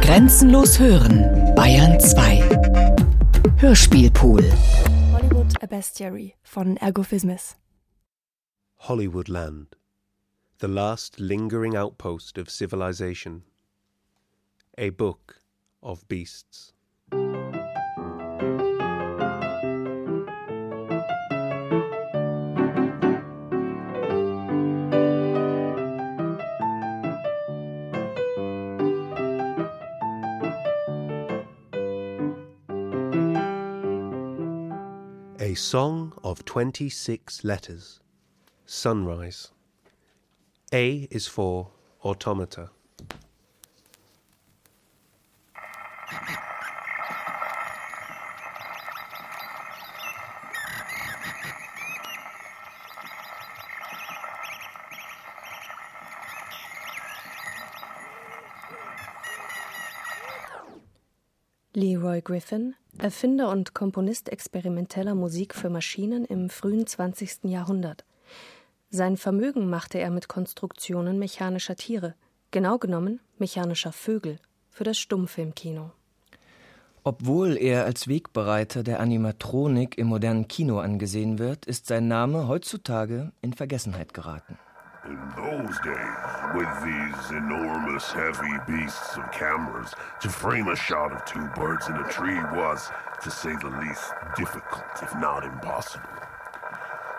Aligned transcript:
Grenzenlos 0.00 0.78
hören, 0.78 1.54
Bayern 1.54 1.98
2. 2.00 2.40
Hörspielpool. 3.58 4.42
Hollywood 5.12 5.62
A 5.62 5.66
Bestiary 5.66 6.34
von 6.42 6.76
Ergophismis. 6.76 7.56
Hollywoodland, 8.78 9.76
the 10.60 10.68
last 10.68 11.18
lingering 11.18 11.76
outpost 11.76 12.38
of 12.38 12.50
civilization. 12.50 13.42
A 14.78 14.90
book 14.90 15.40
of 15.80 16.06
beasts. 16.08 16.74
Song 35.56 36.12
of 36.22 36.44
26 36.44 37.42
letters. 37.42 38.00
Sunrise. 38.66 39.50
A 40.72 41.08
is 41.10 41.26
for 41.26 41.70
automata. 42.04 42.70
Griffin, 62.26 62.74
Erfinder 62.98 63.52
und 63.52 63.72
Komponist 63.72 64.30
experimenteller 64.30 65.14
Musik 65.14 65.54
für 65.54 65.70
Maschinen 65.70 66.24
im 66.24 66.50
frühen 66.50 66.84
20. 66.84 67.44
Jahrhundert. 67.44 68.04
Sein 68.90 69.16
Vermögen 69.16 69.70
machte 69.70 70.00
er 70.00 70.10
mit 70.10 70.26
Konstruktionen 70.26 71.20
mechanischer 71.20 71.76
Tiere, 71.76 72.16
genau 72.50 72.78
genommen 72.78 73.20
mechanischer 73.38 73.92
Vögel, 73.92 74.40
für 74.70 74.82
das 74.82 74.98
Stummfilmkino. 74.98 75.92
Obwohl 77.04 77.56
er 77.56 77.84
als 77.84 78.08
Wegbereiter 78.08 78.82
der 78.82 78.98
Animatronik 78.98 79.96
im 79.96 80.08
modernen 80.08 80.48
Kino 80.48 80.80
angesehen 80.80 81.38
wird, 81.38 81.64
ist 81.64 81.86
sein 81.86 82.08
Name 82.08 82.48
heutzutage 82.48 83.30
in 83.40 83.52
Vergessenheit 83.52 84.14
geraten. 84.14 84.58
In 85.08 85.18
those 85.36 85.78
days, 85.84 86.18
with 86.54 86.68
these 86.82 87.30
enormous 87.30 88.10
heavy 88.10 88.56
beasts 88.66 89.16
of 89.16 89.30
cameras, 89.30 89.94
to 90.20 90.28
frame 90.28 90.66
a 90.66 90.74
shot 90.74 91.12
of 91.12 91.24
two 91.24 91.46
birds 91.54 91.88
in 91.88 91.94
a 91.94 92.08
tree 92.08 92.40
was, 92.58 92.90
to 93.22 93.30
say 93.30 93.54
the 93.56 93.70
least, 93.70 94.12
difficult, 94.36 94.84
if 95.00 95.14
not 95.14 95.44
impossible. 95.44 96.08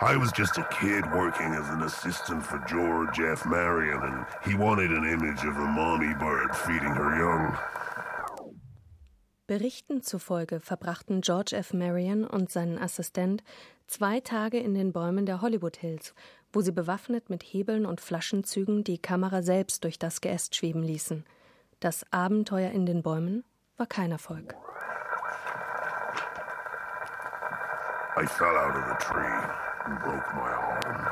I 0.02 0.18
was 0.18 0.34
just 0.34 0.58
a 0.58 0.68
kid 0.70 1.10
working 1.14 1.54
as 1.54 1.70
an 1.70 1.84
assistant 1.84 2.46
for 2.46 2.60
George 2.68 3.22
F. 3.22 3.46
Marion, 3.46 4.00
and 4.04 4.26
he 4.44 4.56
wanted 4.56 4.92
an 4.92 5.06
image 5.06 5.46
of 5.46 5.56
a 5.56 5.66
mommy 5.66 6.14
bird 6.14 6.56
feeding 6.56 6.92
her 6.92 7.18
young. 7.18 7.58
Berichten 9.48 10.02
zufolge 10.02 10.60
verbrachten 10.60 11.22
George 11.22 11.56
F. 11.56 11.74
Marion 11.74 12.26
und 12.26 12.52
seinen 12.52 12.78
Assistent 12.78 13.44
zwei 13.88 14.20
Tage 14.20 14.60
in 14.60 14.74
den 14.74 14.92
Bäumen 14.92 15.26
der 15.26 15.42
Hollywood 15.42 15.78
Hills, 15.78 16.14
wo 16.54 16.62
sie 16.62 16.72
bewaffnet 16.72 17.30
mit 17.30 17.44
Hebeln 17.44 17.86
und 17.86 18.02
Flaschenzügen 18.02 18.84
die 18.84 18.98
Kamera 18.98 19.42
selbst 19.42 19.84
durch 19.84 20.00
das 20.00 20.22
Geäst 20.22 20.56
schweben 20.56 20.84
ließen. 20.84 21.26
Das 21.80 22.06
Abenteuer 22.12 22.72
in 22.72 22.86
den 22.86 23.04
Bäumen 23.04 23.44
war 23.78 23.86
kein 23.86 24.12
Erfolg. 24.12 24.56
I 28.20 28.26
fell 28.26 28.58
out 28.58 28.76
of 28.76 28.84
the 28.88 29.06
tree 29.06 29.46
and 29.86 30.00
broke 30.02 30.34
my 30.34 30.50
arm. 30.50 31.08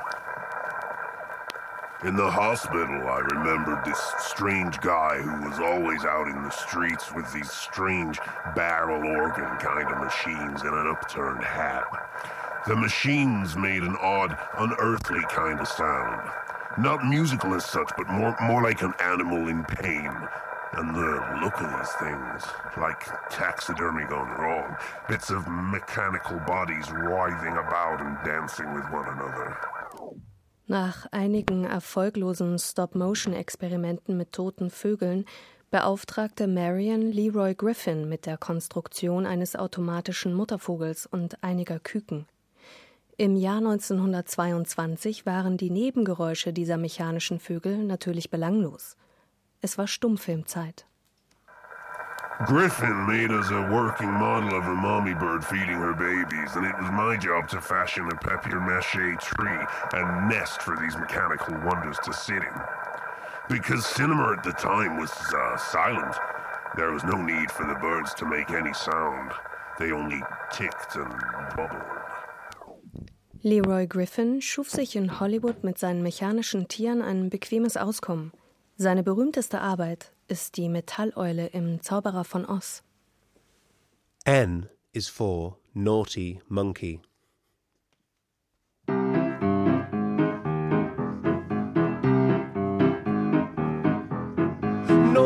In 2.03 2.15
the 2.15 2.29
hospital, 2.29 3.07
I 3.07 3.19
remembered 3.19 3.83
this 3.85 3.99
strange 4.19 4.79
guy 4.81 5.21
who 5.21 5.49
was 5.49 5.59
always 5.59 6.03
out 6.03 6.27
in 6.27 6.43
the 6.43 6.49
streets 6.49 7.13
with 7.13 7.31
these 7.31 7.49
strange 7.49 8.19
barrel 8.55 9.05
organ 9.17 9.57
kind 9.57 9.89
of 9.91 9.97
machines 9.99 10.61
and 10.61 10.75
an 10.75 10.87
upturned 10.87 11.43
hat. 11.43 11.85
The 12.67 12.75
machines 12.75 13.55
made 13.55 13.83
an 13.83 13.95
odd, 14.01 14.35
unearthly 14.57 15.21
kind 15.29 15.59
of 15.59 15.67
sound. 15.67 16.31
Not 16.79 17.05
musical 17.05 17.53
as 17.53 17.63
such, 17.63 17.91
but 17.95 18.07
more, 18.09 18.35
more 18.41 18.63
like 18.63 18.81
an 18.81 18.93
animal 18.99 19.49
in 19.49 19.63
pain. 19.65 20.09
And 20.73 20.95
the 20.95 21.39
look 21.43 21.61
of 21.61 21.69
these 21.69 21.93
things, 21.99 22.43
like 22.77 23.05
taxidermy 23.29 24.05
gone 24.05 24.31
wrong. 24.41 24.75
Bits 25.07 25.29
of 25.29 25.47
mechanical 25.47 26.39
bodies 26.47 26.89
writhing 26.91 27.55
about 27.55 28.01
and 28.01 28.17
dancing 28.25 28.73
with 28.73 28.85
one 28.91 29.09
another. 29.09 29.55
Nach 30.67 31.05
einigen 31.11 31.65
erfolglosen 31.65 32.57
Stop-Motion-Experimenten 32.57 34.17
mit 34.17 34.33
toten 34.33 34.71
Vögeln 34.71 35.25
beauftragte 35.69 36.47
Marion 36.47 37.11
Leroy 37.11 37.53
Griffin 37.53 38.09
mit 38.09 38.25
der 38.25 38.37
Konstruktion 38.37 39.27
eines 39.27 39.55
automatischen 39.55 40.33
Muttervogels 40.33 41.05
und 41.05 41.43
einiger 41.43 41.79
Küken. 41.79 42.25
Im 43.17 43.37
Jahr 43.37 43.59
1922 43.59 45.25
waren 45.25 45.55
die 45.55 45.69
Nebengeräusche 45.69 46.51
dieser 46.51 46.75
mechanischen 46.75 47.39
Vögel 47.39 47.77
natürlich 47.85 48.29
belanglos. 48.29 48.97
Es 49.61 49.77
war 49.77 49.87
Stummfilmzeit. 49.87 50.85
Griffin 52.45 53.05
made 53.07 53.31
us 53.31 53.49
a 53.51 53.71
working 53.71 54.11
model 54.11 54.53
of 54.53 54.65
a 54.65 54.73
mommy 54.73 55.13
bird 55.13 55.45
feeding 55.45 55.79
her 55.79 55.93
babies, 55.93 56.57
and 56.57 56.65
it 56.65 56.75
was 56.77 56.91
my 56.91 57.15
job 57.15 57.47
to 57.47 57.61
fashion 57.61 58.05
a 58.11 58.15
papier-mâché 58.17 59.17
tree 59.21 59.65
and 59.93 60.27
nest 60.27 60.61
for 60.61 60.75
these 60.75 60.97
mechanical 60.97 61.55
wonders 61.63 61.97
to 62.03 62.11
sit 62.11 62.43
in. 62.43 62.61
Because 63.47 63.85
cinema 63.85 64.33
at 64.33 64.43
the 64.43 64.51
time 64.51 64.99
was 64.99 65.13
uh, 65.33 65.55
silent, 65.55 66.17
there 66.75 66.91
was 66.91 67.05
no 67.05 67.21
need 67.21 67.49
for 67.49 67.65
the 67.65 67.79
birds 67.79 68.13
to 68.15 68.25
make 68.25 68.51
any 68.51 68.73
sound. 68.73 69.31
They 69.79 69.93
only 69.93 70.21
ticked 70.51 70.97
and 70.97 71.15
bubbled. 71.55 72.04
Leroy 73.45 73.85
Griffin 73.85 74.41
schuf 74.41 74.71
sich 74.71 74.95
in 74.95 75.19
Hollywood 75.19 75.63
mit 75.63 75.77
seinen 75.77 76.01
mechanischen 76.01 76.67
Tieren 76.67 77.03
ein 77.03 77.29
bequemes 77.29 77.77
Auskommen. 77.77 78.31
Seine 78.75 79.03
berühmteste 79.03 79.61
Arbeit 79.61 80.13
ist 80.27 80.57
die 80.57 80.67
Metalleule 80.67 81.45
im 81.45 81.79
Zauberer 81.79 82.23
von 82.23 82.47
Oz. 82.47 82.81
N 84.23 84.67
is 84.93 85.07
for 85.07 85.59
naughty 85.75 86.41
monkey. 86.47 86.99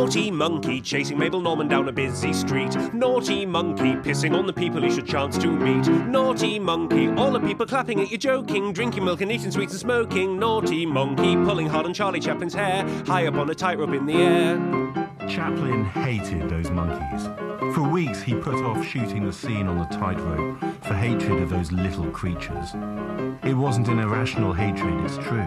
Naughty 0.10 0.32
monkey 0.32 0.82
chasing 0.82 1.20
Mabel 1.20 1.40
Norman 1.40 1.68
down 1.68 1.88
a 1.88 1.92
busy 1.92 2.34
street. 2.34 2.76
Naughty 2.96 3.46
monkey 3.46 3.94
pissing 3.94 4.36
on 4.36 4.48
the 4.48 4.54
people 4.54 4.82
he 4.82 4.90
should 4.90 5.06
chance 5.06 5.38
to 5.38 5.52
meet. 5.52 5.88
Naughty 6.08 6.58
monkey, 6.58 7.10
all 7.10 7.32
the 7.32 7.40
people 7.40 7.68
clapping 7.68 8.02
at 8.02 8.10
you 8.10 8.18
joking, 8.18 8.74
drinking 8.74 9.06
milk 9.06 9.22
and 9.22 9.32
eating 9.32 9.52
sweets 9.52 9.74
and 9.74 9.80
smoking. 9.80 10.40
Naughty 10.40 10.84
monkey 10.84 11.36
pulling 11.36 11.68
hard 11.68 11.86
on 11.86 11.94
Charlie 11.94 12.20
Chaplin's 12.20 12.56
hair, 12.56 12.90
high 13.06 13.28
up 13.28 13.36
on 13.36 13.52
a 13.52 13.54
tightrope 13.54 13.94
in 13.94 14.08
the 14.08 14.16
air. 14.16 14.58
Chaplin 15.30 15.86
hated 15.86 16.50
those 16.50 16.72
monkeys. 16.72 17.28
For 17.76 17.88
weeks 17.88 18.20
he 18.20 18.34
put 18.34 18.56
off 18.66 18.84
shooting 18.84 19.28
the 19.28 19.32
scene 19.32 19.68
on 19.68 19.78
the 19.78 19.96
tightrope 19.96 20.60
for 20.86 20.96
hatred 20.96 21.40
of 21.40 21.52
those 21.52 21.72
little 21.72 22.10
creatures. 22.10 22.72
It 23.44 23.54
wasn't 23.54 23.90
an 23.90 24.00
irrational 24.00 24.54
hatred, 24.54 25.06
it's 25.06 25.18
true. 25.18 25.46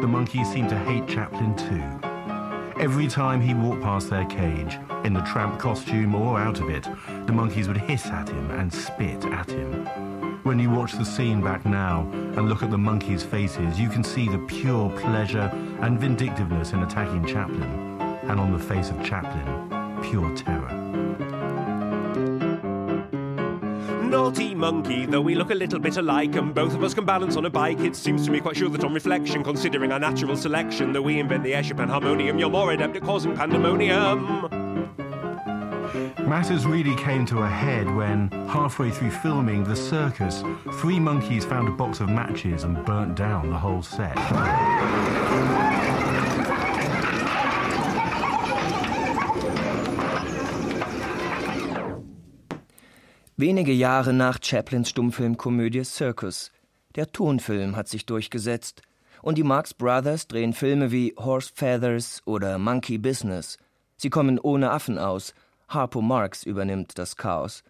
The 0.00 0.06
monkeys 0.06 0.48
seemed 0.52 0.68
to 0.68 0.78
hate 0.78 1.08
Chaplin 1.08 1.56
too. 1.56 2.15
Every 2.78 3.08
time 3.08 3.40
he 3.40 3.54
walked 3.54 3.82
past 3.82 4.10
their 4.10 4.26
cage, 4.26 4.78
in 5.02 5.14
the 5.14 5.22
tramp 5.22 5.58
costume 5.58 6.14
or 6.14 6.38
out 6.38 6.60
of 6.60 6.68
it, 6.68 6.86
the 7.26 7.32
monkeys 7.32 7.68
would 7.68 7.78
hiss 7.78 8.04
at 8.06 8.28
him 8.28 8.50
and 8.50 8.70
spit 8.70 9.24
at 9.24 9.50
him. 9.50 9.86
When 10.42 10.58
you 10.58 10.68
watch 10.68 10.92
the 10.92 11.04
scene 11.04 11.40
back 11.40 11.64
now 11.64 12.02
and 12.12 12.50
look 12.50 12.62
at 12.62 12.70
the 12.70 12.76
monkeys' 12.76 13.22
faces, 13.22 13.80
you 13.80 13.88
can 13.88 14.04
see 14.04 14.28
the 14.28 14.38
pure 14.40 14.90
pleasure 14.90 15.50
and 15.80 15.98
vindictiveness 15.98 16.72
in 16.72 16.82
attacking 16.82 17.24
Chaplin, 17.24 17.98
and 18.28 18.38
on 18.38 18.52
the 18.52 18.58
face 18.58 18.90
of 18.90 19.02
Chaplin, 19.02 20.02
pure 20.02 20.36
terror. 20.36 20.85
Naughty 24.06 24.54
monkey, 24.54 25.04
though 25.04 25.20
we 25.20 25.34
look 25.34 25.50
a 25.50 25.54
little 25.54 25.80
bit 25.80 25.96
alike, 25.96 26.36
and 26.36 26.54
both 26.54 26.74
of 26.74 26.84
us 26.84 26.94
can 26.94 27.04
balance 27.04 27.36
on 27.36 27.44
a 27.44 27.50
bike, 27.50 27.80
it 27.80 27.96
seems 27.96 28.24
to 28.24 28.30
me 28.30 28.40
quite 28.40 28.56
sure 28.56 28.68
that 28.68 28.84
on 28.84 28.94
reflection, 28.94 29.42
considering 29.42 29.90
our 29.90 29.98
natural 29.98 30.36
selection, 30.36 30.92
that 30.92 31.02
we 31.02 31.18
invent 31.18 31.42
the 31.42 31.54
airship 31.54 31.80
and 31.80 31.90
harmonium, 31.90 32.38
you're 32.38 32.48
more 32.48 32.70
adept 32.72 32.94
at 32.96 33.02
causing 33.02 33.36
pandemonium. 33.36 34.42
Matters 36.26 36.66
really 36.66 36.94
came 36.96 37.26
to 37.26 37.38
a 37.38 37.48
head 37.48 37.92
when, 37.96 38.30
halfway 38.48 38.90
through 38.90 39.10
filming 39.10 39.64
The 39.64 39.76
Circus, 39.76 40.42
three 40.74 41.00
monkeys 41.00 41.44
found 41.44 41.68
a 41.68 41.72
box 41.72 42.00
of 42.00 42.08
matches 42.08 42.64
and 42.64 42.84
burnt 42.84 43.16
down 43.16 43.50
the 43.50 43.58
whole 43.58 43.82
set. 43.82 44.16
Wenige 53.38 53.72
Jahre 53.72 54.14
nach 54.14 54.38
Chaplins 54.42 54.88
Stummfilmkomödie 54.88 55.84
Circus. 55.84 56.50
Der 56.94 57.12
Tonfilm 57.12 57.76
hat 57.76 57.86
sich 57.86 58.06
durchgesetzt. 58.06 58.80
Und 59.20 59.36
die 59.36 59.42
Marx 59.42 59.74
Brothers 59.74 60.26
drehen 60.26 60.54
Filme 60.54 60.90
wie 60.90 61.14
Horse 61.18 61.50
Feathers 61.54 62.22
oder 62.24 62.56
Monkey 62.56 62.96
Business. 62.96 63.58
Sie 63.98 64.08
kommen 64.08 64.38
ohne 64.38 64.70
Affen 64.70 64.96
aus. 64.96 65.34
Harpo 65.68 66.00
Marx 66.00 66.44
übernimmt 66.44 66.96
das 66.96 67.16
Chaos. 67.16 67.62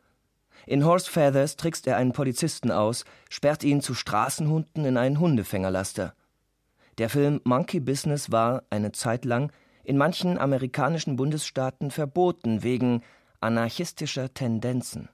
In 0.67 0.85
Horse 0.85 1.11
Feathers 1.11 1.57
trickst 1.57 1.89
er 1.89 1.97
einen 1.97 2.12
Polizisten 2.12 2.71
aus, 2.71 3.05
sperrt 3.29 3.65
ihn 3.65 3.81
zu 3.81 3.95
Straßenhunden 3.95 4.85
in 4.85 4.97
einen 4.97 5.19
Hundefängerlaster. 5.19 6.15
Der 6.99 7.09
Film 7.09 7.41
Monkey 7.43 7.81
Business 7.81 8.31
war 8.31 8.62
eine 8.71 8.93
Zeit 8.93 9.25
lang 9.25 9.51
in 9.83 9.97
manchen 9.97 10.39
amerikanischen 10.39 11.17
Bundesstaaten 11.17 11.91
verboten 11.91 12.62
wegen 12.62 13.03
anarchistischer 13.41 14.33
Tendenzen. 14.33 15.09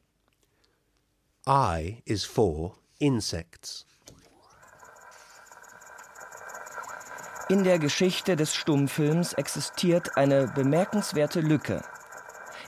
I 1.48 2.00
is 2.04 2.24
for 2.24 2.76
insects. 3.00 3.84
In 7.48 7.64
der 7.64 7.80
Geschichte 7.80 8.36
des 8.36 8.54
Stummfilms 8.54 9.32
existiert 9.32 10.16
eine 10.16 10.46
bemerkenswerte 10.46 11.40
Lücke. 11.40 11.82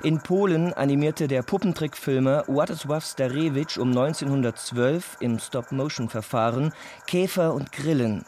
In 0.03 0.21
Polen 0.21 0.73
animierte 0.73 1.29
der 1.29 1.43
Puppentrickfilmer 1.43 2.49
Władysław 2.49 3.01
Starewicz 3.01 3.77
um 3.77 3.91
1912 3.91 5.19
im 5.21 5.39
Stop-Motion-Verfahren 5.39 6.73
Käfer 7.07 7.55
und 7.55 7.71
Grillen. 7.71 8.25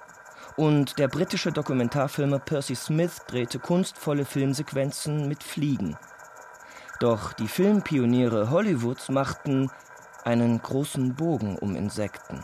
Und 0.57 1.01
der 1.01 1.09
britische 1.09 1.51
Dokumentarfilmer 1.51 2.39
Percy 2.39 2.77
Smith 2.77 3.23
drehte 3.27 3.59
kunstvolle 3.59 4.25
Filmsequenzen 4.25 5.27
mit 5.27 5.43
Fliegen. 5.43 5.97
Doch 7.01 7.33
die 7.33 7.49
Filmpioniere 7.49 8.51
Hollywoods 8.51 9.09
machten 9.09 9.73
einen 10.27 10.61
großen 10.61 11.15
Bogen 11.15 11.57
um 11.57 11.77
Insekten. 11.77 12.43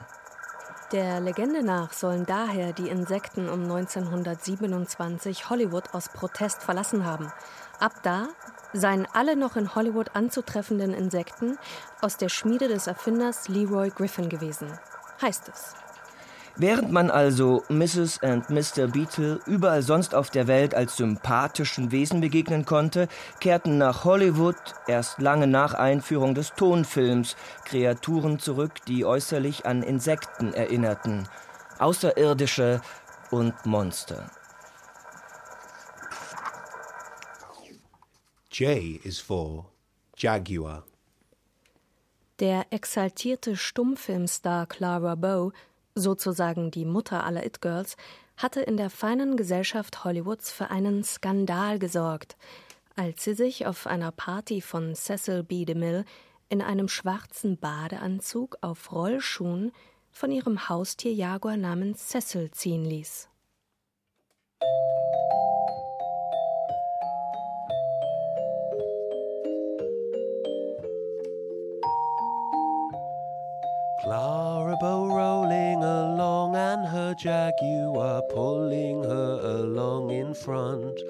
Der 0.93 1.21
Legende 1.21 1.65
nach 1.65 1.93
sollen 1.93 2.25
daher 2.27 2.73
die 2.73 2.89
Insekten 2.89 3.49
um 3.49 3.63
1927 3.63 5.51
Hollywood 5.51 5.93
aus 5.93 6.09
Protest 6.11 6.63
verlassen 6.63 7.05
haben. 7.05 7.33
Ab 7.81 7.95
da 8.03 8.29
seien 8.73 9.09
alle 9.13 9.37
noch 9.37 9.57
in 9.57 9.75
Hollywood 9.75 10.15
anzutreffenden 10.15 10.95
Insekten 10.95 11.59
aus 12.01 12.19
der 12.19 12.29
Schmiede 12.29 12.69
des 12.69 12.87
Erfinders 12.87 13.49
Leroy 13.49 13.91
Griffin 13.91 14.29
gewesen, 14.29 14.69
heißt 15.21 15.49
es. 15.49 15.82
Während 16.57 16.93
man 16.93 17.11
also 17.11 17.63
Mrs. 17.71 18.19
und 18.23 18.51
Mr. 18.51 18.87
Beetle 18.87 19.41
überall 19.47 19.83
sonst 19.83 20.15
auf 20.15 20.29
der 20.29 20.47
Welt 20.47 20.75
als 20.75 20.97
sympathischen 20.97 21.91
Wesen 21.93 22.21
begegnen 22.21 22.67
konnte, 22.67 23.09
kehrten 23.41 23.79
nach 23.79 24.05
Hollywood 24.05 24.57
erst 24.87 25.19
lange 25.19 25.47
nach 25.47 25.73
Einführung 25.73 26.35
des 26.35 26.53
Tonfilms 26.55 27.37
Kreaturen 27.65 28.39
zurück, 28.39 28.85
die 28.87 29.07
äußerlich 29.07 29.65
an 29.65 29.83
Insekten 29.83 30.53
erinnerten, 30.53 31.27
Außerirdische 31.79 32.83
und 33.31 33.55
Monster. 33.65 34.31
J 38.51 39.03
is 39.03 39.19
for 39.19 39.73
Jaguar. 40.19 40.85
Der 42.41 42.67
exaltierte 42.71 43.57
Stummfilmstar 43.57 44.67
Clara 44.67 45.15
Bow 45.15 45.53
sozusagen 45.95 46.71
die 46.71 46.85
Mutter 46.85 47.25
aller 47.25 47.45
It-Girls, 47.45 47.97
hatte 48.37 48.61
in 48.61 48.77
der 48.77 48.91
feinen 48.91 49.37
Gesellschaft 49.37 50.05
Hollywoods 50.05 50.51
für 50.51 50.71
einen 50.71 51.05
Skandal 51.05 51.79
gesorgt, 51.79 52.37
als 52.97 53.25
sie 53.25 53.35
sich 53.35 53.67
auf 53.67 53.87
einer 53.87 54.13
Party 54.13 54.61
von 54.61 54.95
Cecil 54.95 55.43
B. 55.43 55.65
DeMille 55.65 56.05
in 56.49 56.61
einem 56.61 56.89
schwarzen 56.89 57.57
Badeanzug 57.57 58.59
auf 58.61 58.93
Rollschuhen 58.93 59.73
von 60.11 60.31
ihrem 60.31 60.69
Haustier 60.69 61.13
Jaguar 61.13 61.57
namens 61.57 62.09
Cecil 62.09 62.51
ziehen 62.51 62.85
ließ. 62.85 63.29
Jaguar 77.23 78.21
pulling 78.35 79.05
her 79.05 79.41
along 79.43 80.11
in 80.11 80.35
front. 80.35 81.01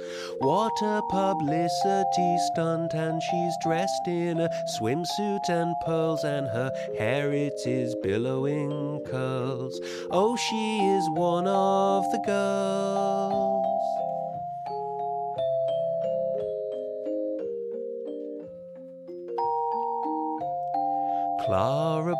What 0.40 0.72
a 0.82 1.00
publicity 1.08 2.36
stunt, 2.52 2.92
and 2.92 3.22
she's 3.22 3.56
dressed 3.62 4.06
in 4.06 4.40
a 4.40 4.50
swimsuit 4.76 5.48
and 5.48 5.74
pearls, 5.86 6.22
and 6.24 6.48
her 6.48 6.70
hair 6.98 7.32
it 7.32 7.66
is 7.66 7.94
billowing 8.02 9.00
curls. 9.06 9.80
Oh, 10.10 10.36
she 10.36 10.80
is 10.80 11.08
one 11.10 11.46
of 11.46 12.04
the 12.12 12.18
girls. 12.26 13.21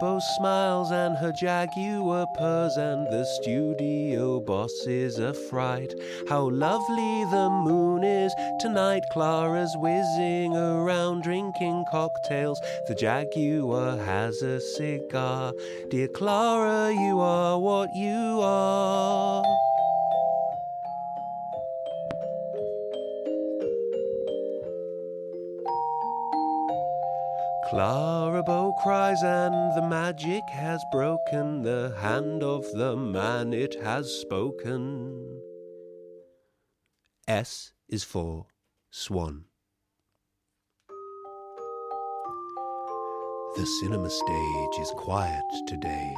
Clara 0.02 0.19
smiles 0.19 0.90
and 0.90 1.16
her 1.19 1.31
jaguar 1.31 2.26
purrs, 2.26 2.76
and 2.76 3.06
the 3.06 3.25
studio 3.25 4.40
boss 4.40 4.84
is 4.84 5.20
a 5.20 5.32
fright. 5.32 5.94
How 6.28 6.50
lovely 6.50 7.25
the 7.31 7.49
moon 7.49 8.02
is 8.02 8.34
tonight! 8.58 9.04
Clara's 9.12 9.76
whizzing 9.76 10.56
around 10.56 11.22
drinking 11.22 11.84
cocktails. 11.88 12.60
The 12.88 12.96
jaguar 12.96 13.96
has 13.99 14.43
a 14.43 14.60
cigar. 14.60 15.52
Dear 15.88 16.08
Clara, 16.08 16.93
you 16.93 17.20
are 17.20 17.60
what 17.60 17.94
you 17.94 18.40
are. 18.43 19.62
Clara 27.72 28.44
cries, 28.82 29.22
and 29.22 29.74
the 29.74 29.80
magic 29.80 30.46
has 30.50 30.84
broken. 30.92 31.62
The 31.62 31.96
hand 31.98 32.42
of 32.42 32.70
the 32.72 32.94
man 32.94 33.54
it 33.54 33.76
has 33.82 34.10
spoken. 34.10 35.40
S 37.26 37.72
is 37.88 38.04
for 38.04 38.44
Swan. 38.90 39.44
The 43.56 43.64
cinema 43.80 44.11
stage 44.11 44.78
is 44.78 44.90
quiet 44.90 45.44
today. 45.66 46.14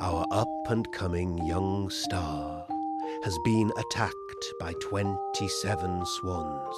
Our 0.00 0.26
up 0.30 0.48
and 0.68 0.86
coming 0.92 1.46
young 1.46 1.88
star 1.88 2.66
has 3.24 3.38
been 3.42 3.72
attacked 3.78 4.44
by 4.60 4.74
27 4.82 6.04
swans. 6.04 6.76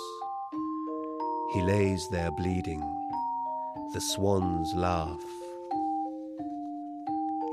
He 1.55 1.63
lays 1.63 2.09
there 2.13 2.31
bleeding 2.31 2.98
the 3.93 4.01
swans 4.01 4.75
laugh. 4.75 5.25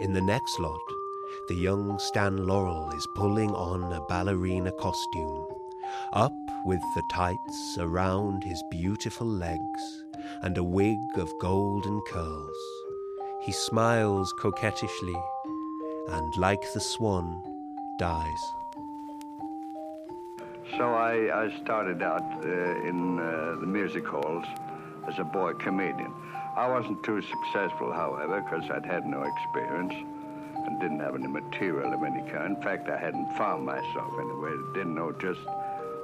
In 0.01 0.13
the 0.13 0.21
next 0.21 0.59
lot, 0.59 0.79
the 1.47 1.55
young 1.55 1.97
Stan 1.99 2.45
Laurel 2.45 2.91
is 2.91 3.07
pulling 3.15 3.51
on 3.51 3.93
a 3.93 4.01
ballerina 4.01 4.71
costume, 4.73 5.45
up 6.13 6.35
with 6.65 6.81
the 6.95 7.03
tights 7.11 7.77
around 7.79 8.43
his 8.43 8.61
beautiful 8.69 9.27
legs 9.27 10.03
and 10.41 10.57
a 10.57 10.63
wig 10.63 10.99
of 11.15 11.31
golden 11.39 12.01
curls. 12.07 12.57
He 13.43 13.51
smiles 13.51 14.33
coquettishly 14.39 15.15
and, 16.09 16.35
like 16.37 16.61
the 16.73 16.81
swan, 16.81 17.41
dies. 17.99 18.43
So 20.77 20.93
I, 20.93 21.45
I 21.45 21.61
started 21.63 22.01
out 22.01 22.23
uh, 22.43 22.87
in 22.89 23.19
uh, 23.19 23.57
the 23.61 23.67
music 23.67 24.05
halls 24.05 24.45
as 25.07 25.19
a 25.19 25.23
boy 25.23 25.53
comedian. 25.53 26.13
I 26.55 26.67
wasn't 26.67 27.03
too 27.03 27.21
successful, 27.21 27.91
however, 27.91 28.41
because 28.41 28.69
I'd 28.71 28.85
had 28.85 29.05
no 29.05 29.23
experience 29.23 29.93
and 30.65 30.79
didn't 30.79 30.99
have 30.99 31.15
any 31.15 31.27
material 31.27 31.93
of 31.93 32.03
any 32.03 32.21
kind. 32.31 32.55
In 32.55 32.61
fact, 32.61 32.89
I 32.89 32.97
hadn't 32.97 33.29
found 33.37 33.65
myself 33.65 34.13
anywhere. 34.19 34.57
Didn't 34.73 34.95
know 34.95 35.11
just 35.11 35.41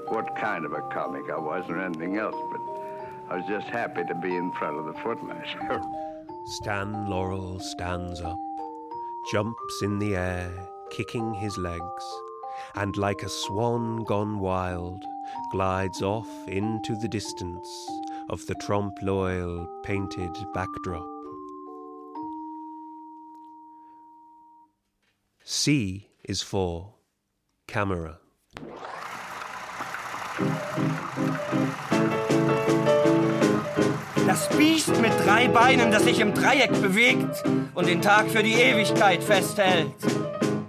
what 0.07 0.35
kind 0.35 0.65
of 0.65 0.73
a 0.73 0.81
comic 0.93 1.29
I 1.29 1.39
was 1.39 1.69
or 1.69 1.79
anything 1.79 2.17
else, 2.17 2.35
but 2.51 2.61
I 3.29 3.37
was 3.37 3.45
just 3.47 3.67
happy 3.67 4.03
to 4.03 4.15
be 4.15 4.35
in 4.35 4.51
front 4.51 4.77
of 4.77 4.85
the 4.85 4.93
footlights. 5.01 5.49
Stan 6.45 7.09
Laurel 7.09 7.59
stands 7.59 8.19
up, 8.21 8.39
jumps 9.31 9.81
in 9.81 9.99
the 9.99 10.17
air, 10.17 10.51
kicking 10.91 11.33
his 11.35 11.57
legs, 11.57 12.03
and 12.75 12.97
like 12.97 13.23
a 13.23 13.29
swan 13.29 14.03
gone 14.03 14.39
wild, 14.39 15.05
glides 15.51 16.01
off 16.01 16.29
into 16.49 16.95
the 16.97 17.07
distance 17.07 17.89
of 18.31 18.47
the 18.47 18.55
trompe 18.55 18.97
l'oeil 19.01 19.67
painted 19.83 20.31
backdrop. 20.53 21.05
C 25.43 26.07
is 26.23 26.41
for 26.41 26.93
camera. 27.67 28.19
Das 34.25 34.47
Biest 34.57 35.01
mit 35.01 35.11
drei 35.25 35.49
Beinen, 35.49 35.91
das 35.91 36.03
sich 36.03 36.19
im 36.21 36.33
Dreieck 36.33 36.71
bewegt 36.81 37.43
und 37.75 37.87
den 37.87 38.01
Tag 38.01 38.29
für 38.29 38.43
die 38.43 38.53
Ewigkeit 38.53 39.21
festhält. 39.21 39.91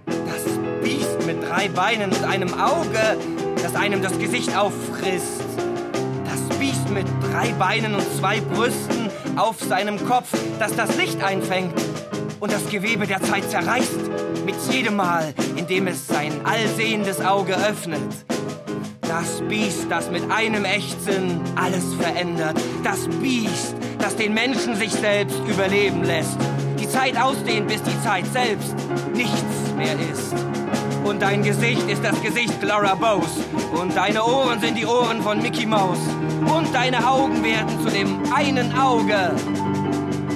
Das 0.07 0.59
Biest 0.83 1.27
mit 1.27 1.41
drei 1.49 1.69
Beinen 1.69 2.11
und 2.11 2.25
einem 2.25 2.53
Auge, 2.55 3.17
das 3.63 3.77
einem 3.77 4.03
das 4.03 4.19
Gesicht 4.19 4.57
auffrisst. 4.57 5.52
Mit 6.93 7.07
drei 7.23 7.53
Beinen 7.53 7.95
und 7.95 8.05
zwei 8.19 8.41
Brüsten 8.41 9.09
auf 9.37 9.59
seinem 9.61 10.05
Kopf, 10.07 10.29
das 10.59 10.77
das 10.77 10.97
Licht 10.97 11.23
einfängt 11.23 11.75
und 12.39 12.53
das 12.53 12.69
Gewebe 12.69 13.07
der 13.07 13.23
Zeit 13.23 13.51
zerreißt, 13.51 13.99
mit 14.45 14.57
jedem 14.71 14.97
Mal, 14.97 15.33
in 15.57 15.67
dem 15.67 15.87
es 15.87 16.07
sein 16.07 16.33
allsehendes 16.45 17.21
Auge 17.25 17.55
öffnet. 17.55 18.01
Das 19.01 19.41
Biest, 19.49 19.87
das 19.89 20.11
mit 20.11 20.31
einem 20.31 20.65
Echtsinn 20.65 21.41
alles 21.55 21.95
verändert. 21.95 22.61
Das 22.85 23.09
Biest, 23.21 23.75
das 23.99 24.17
den 24.17 24.35
Menschen 24.35 24.77
sich 24.77 24.93
selbst 24.93 25.41
überleben 25.49 26.05
lässt. 26.05 26.37
Die 26.79 26.89
Zeit 26.89 27.17
ausdehnt, 27.17 27.69
bis 27.69 27.83
die 27.83 28.03
Zeit 28.03 28.27
selbst 28.27 28.75
nichts 29.15 29.73
mehr 29.77 29.95
ist. 30.13 30.35
Und 31.05 31.21
dein 31.21 31.43
Gesicht 31.43 31.89
ist 31.89 32.05
das 32.05 32.21
Gesicht 32.23 32.63
Laura 32.63 32.95
Bose. 32.95 33.45
Und 33.73 33.97
deine 33.97 34.25
Ohren 34.25 34.61
sind 34.61 34.77
die 34.77 34.87
Ohren 34.87 35.21
von 35.23 35.43
Mickey 35.43 35.67
Mouse. 35.67 35.99
Und 36.55 36.75
deine 36.75 37.07
Augen 37.07 37.43
werden 37.43 37.81
zu 37.83 37.91
dem 37.91 38.33
einen 38.33 38.73
Auge. 38.79 39.33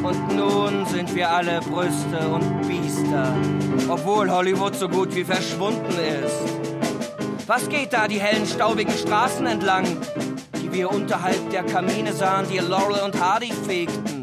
Und 0.03 0.37
nun 0.37 0.87
sind 0.87 1.15
wir 1.15 1.31
alle 1.31 1.61
Brüste 1.61 2.29
und 2.29 2.69
Biester, 2.69 3.35
obwohl 3.89 4.31
Hollywood 4.31 4.77
so 4.77 4.89
gut 4.89 5.15
wie 5.15 5.25
verschwunden 5.25 5.99
ist. 6.25 7.49
Was 7.49 7.69
geht 7.69 7.93
da 7.93 8.07
die 8.07 8.21
hellen, 8.21 8.47
staubigen 8.47 8.93
Straßen 8.93 9.47
entlang, 9.47 9.85
die 10.61 10.73
wir 10.73 10.91
unterhalb 10.91 11.51
der 11.51 11.65
Kamine 11.65 12.13
sahen, 12.13 12.47
die 12.51 12.59
Laurel 12.59 13.03
und 13.05 13.21
Hardy 13.21 13.53
fegten? 13.53 14.16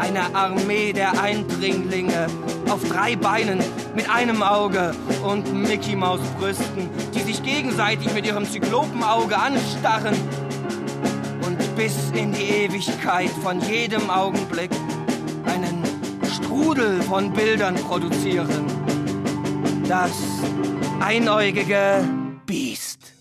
Eine 0.00 0.34
Armee 0.34 0.94
der 0.94 1.20
Eindringlinge 1.20 2.26
auf 2.70 2.82
drei 2.88 3.16
Beinen 3.16 3.58
mit 3.94 4.08
einem 4.08 4.42
Auge 4.42 4.94
und 5.22 5.52
Mickey 5.52 5.94
Maus 5.94 6.20
Brüsten, 6.38 6.88
die 7.14 7.20
sich 7.20 7.42
gegenseitig 7.42 8.12
mit 8.14 8.24
ihrem 8.24 8.46
Zyklopenauge 8.46 9.36
anstarren 9.36 10.16
und 11.44 11.76
bis 11.76 12.10
in 12.14 12.32
die 12.32 12.64
Ewigkeit 12.64 13.28
von 13.42 13.60
jedem 13.60 14.08
Augenblick 14.08 14.70
einen 15.44 15.84
Strudel 16.34 17.02
von 17.02 17.30
Bildern 17.34 17.74
produzieren. 17.74 18.48
Das 19.86 20.12
einäugige 21.00 22.08
beast. 22.46 23.12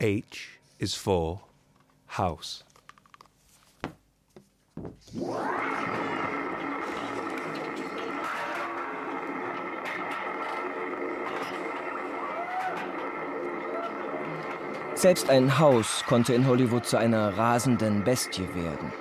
H 0.00 0.22
is 0.78 0.94
for 0.94 1.40
house. 2.08 2.64
Selbst 14.94 15.28
ein 15.28 15.58
Haus 15.58 16.04
konnte 16.06 16.32
in 16.32 16.46
Hollywood 16.46 16.86
zu 16.86 16.96
einer 16.96 17.36
rasenden 17.36 18.04
Bestie 18.04 18.54
werden. 18.54 18.92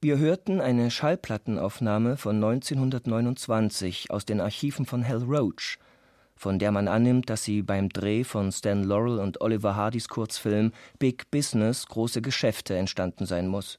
Wir 0.00 0.18
hörten 0.18 0.60
eine 0.60 0.90
Schallplattenaufnahme 0.90 2.16
von 2.16 2.36
1929 2.36 4.10
aus 4.10 4.24
den 4.24 4.40
Archiven 4.40 4.84
von 4.84 5.06
Hal 5.06 5.22
Roach, 5.22 5.78
von 6.34 6.58
der 6.58 6.72
man 6.72 6.88
annimmt, 6.88 7.30
dass 7.30 7.44
sie 7.44 7.62
beim 7.62 7.88
Dreh 7.88 8.24
von 8.24 8.50
Stan 8.50 8.82
Laurel 8.82 9.20
und 9.20 9.40
Oliver 9.40 9.76
Hardys 9.76 10.08
Kurzfilm 10.08 10.72
Big 10.98 11.30
Business 11.30 11.86
große 11.86 12.20
Geschäfte 12.20 12.76
entstanden 12.76 13.26
sein 13.26 13.46
muss. 13.46 13.78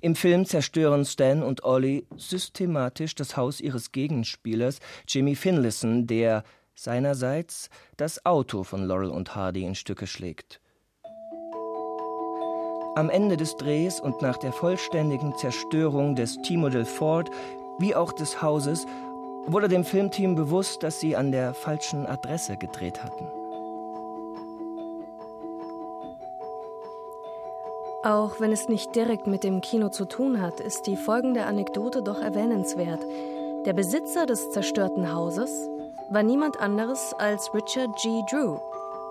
Im 0.00 0.14
Film 0.14 0.44
zerstören 0.44 1.04
Stan 1.04 1.42
und 1.42 1.64
Ollie 1.64 2.04
systematisch 2.16 3.14
das 3.14 3.36
Haus 3.36 3.60
ihres 3.60 3.92
Gegenspielers 3.92 4.78
Jimmy 5.06 5.34
Finlayson, 5.34 6.06
der 6.06 6.44
seinerseits 6.74 7.68
das 7.96 8.24
Auto 8.24 8.64
von 8.64 8.84
Laurel 8.84 9.10
und 9.10 9.34
Hardy 9.34 9.64
in 9.64 9.74
Stücke 9.74 10.06
schlägt. 10.06 10.60
Am 12.96 13.08
Ende 13.08 13.36
des 13.36 13.56
Drehs 13.56 14.00
und 14.00 14.20
nach 14.20 14.36
der 14.36 14.52
vollständigen 14.52 15.36
Zerstörung 15.36 16.16
des 16.16 16.36
T-Model 16.42 16.84
Ford 16.84 17.30
wie 17.78 17.94
auch 17.94 18.12
des 18.12 18.42
Hauses 18.42 18.86
wurde 19.46 19.68
dem 19.68 19.84
Filmteam 19.84 20.34
bewusst, 20.34 20.82
dass 20.82 21.00
sie 21.00 21.16
an 21.16 21.32
der 21.32 21.54
falschen 21.54 22.06
Adresse 22.06 22.56
gedreht 22.56 23.02
hatten. 23.02 23.39
Auch 28.02 28.40
wenn 28.40 28.50
es 28.50 28.68
nicht 28.68 28.96
direkt 28.96 29.26
mit 29.26 29.44
dem 29.44 29.60
Kino 29.60 29.90
zu 29.90 30.06
tun 30.06 30.40
hat, 30.40 30.58
ist 30.58 30.86
die 30.86 30.96
folgende 30.96 31.44
Anekdote 31.44 32.02
doch 32.02 32.18
erwähnenswert. 32.18 33.04
Der 33.66 33.74
Besitzer 33.74 34.24
des 34.24 34.50
zerstörten 34.52 35.12
Hauses 35.12 35.68
war 36.08 36.22
niemand 36.22 36.58
anderes 36.60 37.12
als 37.18 37.52
Richard 37.52 37.94
G. 38.00 38.22
Drew, 38.30 38.56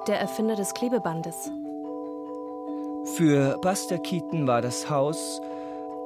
der 0.08 0.20
Erfinder 0.20 0.56
des 0.56 0.74
Klebebandes. 0.74 1.52
Für 3.16 3.60
Buster 3.62 4.00
Keaton 4.00 4.48
war 4.48 4.64
das 4.64 4.90
Haus 4.90 5.40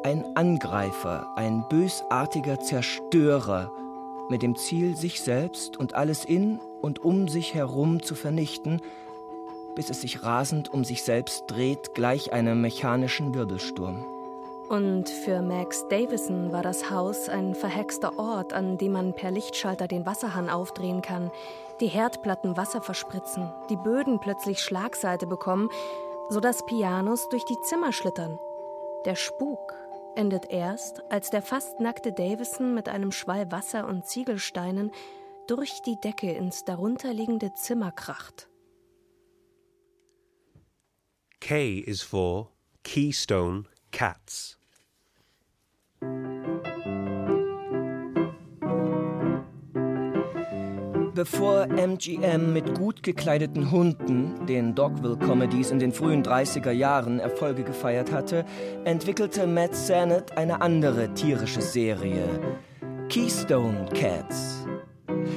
ein 0.04 0.26
Angreifer, 0.36 1.26
ein 1.38 1.64
bösartiger 1.70 2.60
Zerstörer, 2.60 3.72
mit 4.30 4.42
dem 4.42 4.58
Ziel, 4.58 4.98
sich 4.98 5.22
selbst 5.22 5.78
und 5.78 5.96
alles 5.96 6.26
in 6.26 6.60
und 6.82 7.00
um 7.00 7.30
sich 7.30 7.54
herum 7.54 8.04
zu 8.04 8.14
vernichten, 8.14 8.82
bis 9.76 9.90
es 9.90 10.02
sich 10.02 10.24
rasend 10.24 10.74
um 10.74 10.84
sich 10.84 11.04
selbst 11.04 11.46
dreht, 11.48 11.94
gleich 11.94 12.34
einem 12.34 12.62
mechanischen 12.62 13.34
Wirbelsturm. 13.34 14.06
Und 14.70 15.10
für 15.10 15.42
Max 15.42 15.88
Davison 15.90 16.52
war 16.52 16.64
das 16.64 16.90
Haus 16.90 17.30
ein 17.30 17.54
verhexter 17.54 18.18
Ort, 18.18 18.54
an 18.54 18.78
dem 18.78 18.94
man 18.94 19.14
per 19.14 19.30
Lichtschalter 19.30 19.88
den 19.88 20.06
Wasserhahn 20.06 20.50
aufdrehen 20.50 21.02
kann, 21.02 21.32
die 21.80 21.88
Herdplatten 21.88 22.56
Wasser 22.56 22.82
verspritzen, 22.82 23.52
die 23.70 23.76
Böden 23.76 24.20
plötzlich 24.20 24.62
Schlagseite 24.62 25.28
bekommen, 25.28 25.70
sodass 26.30 26.66
Pianos 26.66 27.28
durch 27.30 27.44
die 27.46 27.60
Zimmer 27.64 27.92
schlittern. 27.92 28.40
Der 29.06 29.16
Spuk 29.16 29.76
endet 30.16 30.50
erst, 30.50 31.04
als 31.12 31.30
der 31.30 31.42
fast 31.42 31.80
nackte 31.80 32.14
Davison 32.14 32.74
mit 32.74 32.88
einem 32.88 33.12
Schwall 33.12 33.52
Wasser 33.52 33.88
und 33.88 34.06
Ziegelsteinen 34.06 34.92
durch 35.48 35.82
die 35.82 36.00
Decke 36.00 36.32
ins 36.32 36.64
darunterliegende 36.64 37.54
Zimmer 37.54 37.92
kracht. 37.92 38.48
K 41.46 41.80
is 41.80 42.02
for 42.02 42.52
Keystone 42.86 43.66
Cats. 43.92 44.56
Bevor 51.14 51.68
MGM 51.68 52.54
mit 52.54 52.74
gut 52.76 53.04
gekleideten 53.04 53.72
Hunden, 53.72 54.46
den 54.46 54.74
Dogville 54.74 55.18
Comedies 55.18 55.70
in 55.72 55.80
den 55.80 55.92
frühen 55.92 56.24
30er 56.24 56.72
Jahren 56.72 57.20
Erfolge 57.20 57.66
gefeiert 57.66 58.14
hatte, 58.14 58.46
entwickelte 58.86 59.46
Matt 59.46 59.76
Sennett 59.76 60.38
eine 60.38 60.62
andere 60.62 61.14
tierische 61.14 61.62
Serie, 61.62 62.24
Keystone 63.10 63.90
Cats. 63.94 64.66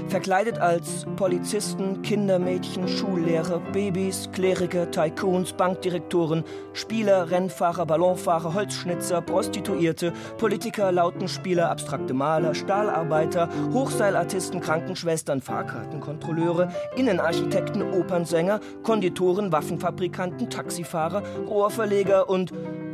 Verkleidet 0.09 0.59
als 0.59 1.05
Polizisten, 1.17 2.03
Kindermädchen, 2.03 2.87
Schullehrer, 2.87 3.61
Babys, 3.73 4.29
Kleriker, 4.33 4.91
Tycoons, 4.91 5.53
Bankdirektoren, 5.53 6.45
Spieler, 6.73 7.31
Rennfahrer, 7.31 7.87
Ballonfahrer, 7.87 8.55
Holzschnitzer, 8.55 9.21
Prostituierte, 9.21 10.13
Politiker, 10.39 10.93
Lautenspieler, 10.93 11.71
abstrakte 11.71 12.15
Maler, 12.15 12.55
Stahlarbeiter, 12.55 13.49
Hochseilartisten, 13.73 14.61
Krankenschwestern, 14.61 15.41
Fahrkartenkontrolleure, 15.41 16.73
Innenarchitekten, 16.97 17.83
Opernsänger, 17.83 18.61
Konditoren, 18.85 19.51
Waffenfabrikanten, 19.51 20.49
Taxifahrer, 20.51 21.23
Rohrverleger 21.49 22.29
und 22.29 22.53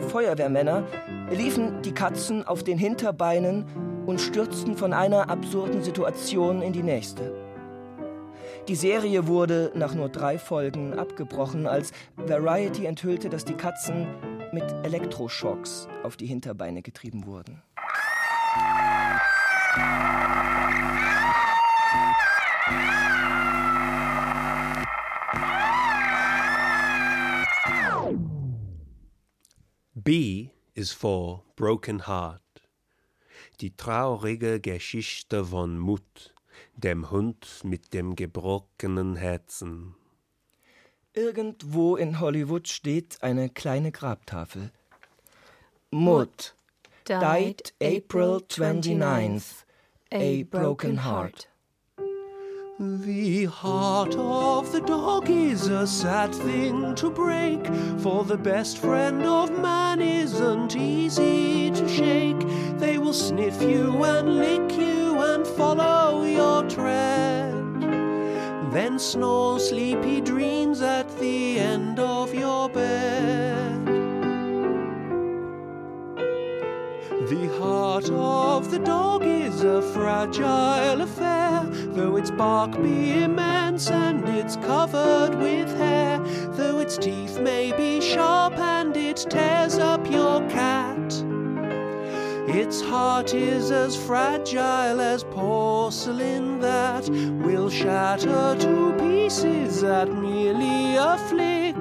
Feuerwehrmänner 0.09 0.85
liefen 1.35 1.83
die 1.83 1.93
Katzen 1.93 2.47
auf 2.47 2.63
den 2.63 2.79
Hinterbeinen 2.79 3.65
und 4.07 4.21
stürzten 4.21 4.77
von 4.77 4.93
einer 4.93 5.31
absurden 5.31 5.83
Situation 5.83 6.63
in 6.63 6.73
die 6.73 6.83
nächste. 6.83 7.33
Die 8.69 8.77
Serie 8.77 9.27
wurde 9.27 9.73
nach 9.75 9.95
nur 9.95 10.09
drei 10.09 10.39
Folgen 10.39 10.97
abgebrochen, 10.97 11.67
als 11.67 11.93
Variety 12.17 12.87
enthüllte, 12.87 13.29
dass 13.29 13.45
die 13.45 13.55
Katzen 13.55 14.07
mit 14.53 14.65
Elektroschocks 14.85 15.89
auf 16.05 16.17
die 16.17 16.27
Hinterbeine 16.27 16.83
getrieben 16.83 17.27
wurden. 17.27 17.63
B 29.95 30.52
is 30.75 30.93
for 30.93 31.43
broken 31.57 32.01
heart. 32.01 32.43
die 33.61 33.77
traurige 33.77 34.61
Geschichte 34.61 35.45
von 35.45 35.79
Mut, 35.79 36.35
dem 36.77 37.11
Hund 37.11 37.61
mit 37.65 37.95
dem 37.95 38.17
gebrochenen 38.17 39.17
Herzen. 39.17 39.95
Irgendwo 41.15 41.97
in 41.97 42.21
Hollywood 42.21 42.69
steht 42.69 43.23
eine 43.23 43.51
kleine 43.51 43.93
Grabtafel. 43.93 44.73
Mud 45.91 46.55
died 47.07 47.75
April 47.81 48.43
29th, 48.49 49.65
a 50.11 50.43
broken 50.45 51.05
heart. 51.05 51.49
The 52.83 53.45
heart 53.45 54.17
of 54.17 54.73
the 54.73 54.81
dog 54.81 55.31
is 55.31 55.69
a 55.69 55.87
sad 55.87 56.35
thing 56.35 56.97
to 56.97 57.11
break, 57.11 57.65
for 58.01 58.25
the 58.25 58.37
best 58.37 58.79
friend 58.79 59.23
of 59.23 59.57
man 59.57 60.01
isn't 60.03 60.75
easy 60.75 61.71
to 61.71 61.89
shake. 61.89 62.41
They 62.81 62.99
will 62.99 63.13
sniff 63.13 63.63
you 63.63 64.03
and 64.03 64.37
lick 64.37 64.77
you 64.77 65.17
and 65.21 65.47
follow 65.47 66.25
your 66.25 66.69
tread. 66.69 67.55
Then 68.73 68.99
snore 68.99 69.61
sleepy 69.61 70.21
dreams 70.21 70.83
at 70.83 71.09
the 71.21 71.61
end 71.61 72.01
of 72.01 72.35
your 72.35 72.69
bed. 72.69 73.87
The 77.29 77.49
heart 77.61 78.11
of 78.11 78.73
the 78.73 78.81
dog 78.81 79.22
a 79.65 79.83
fragile 79.93 81.01
affair, 81.01 81.63
though 81.95 82.17
its 82.17 82.31
bark 82.31 82.73
be 82.83 83.23
immense 83.23 83.91
and 83.91 84.29
it's 84.29 84.57
covered 84.57 85.35
with 85.37 85.69
hair, 85.77 86.19
though 86.57 86.79
its 86.79 86.99
teeth 86.99 87.39
may 87.39 87.73
be 87.73 88.01
sharp 88.01 88.59
and 88.59 88.97
it 88.97 89.25
tears 89.31 89.79
up 89.79 90.05
your 90.11 90.41
cat. 90.49 91.13
Its 92.49 92.81
heart 92.81 93.35
is 93.35 93.71
as 93.71 93.97
fragile 93.97 95.01
as 95.01 95.25
porcelain 95.25 96.59
that 96.61 97.09
will 97.45 97.71
shatter 97.71 98.57
to 98.59 98.97
pieces 98.99 99.85
at 99.85 100.13
merely 100.13 100.97
a 100.97 101.17
flick. 101.29 101.77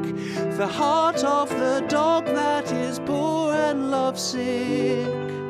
The 0.57 0.67
heart 0.67 1.23
of 1.23 1.49
the 1.49 1.83
dog 1.87 2.25
that 2.25 2.71
is 2.71 2.99
poor 2.99 3.53
and 3.53 3.89
lovesick. 3.89 5.40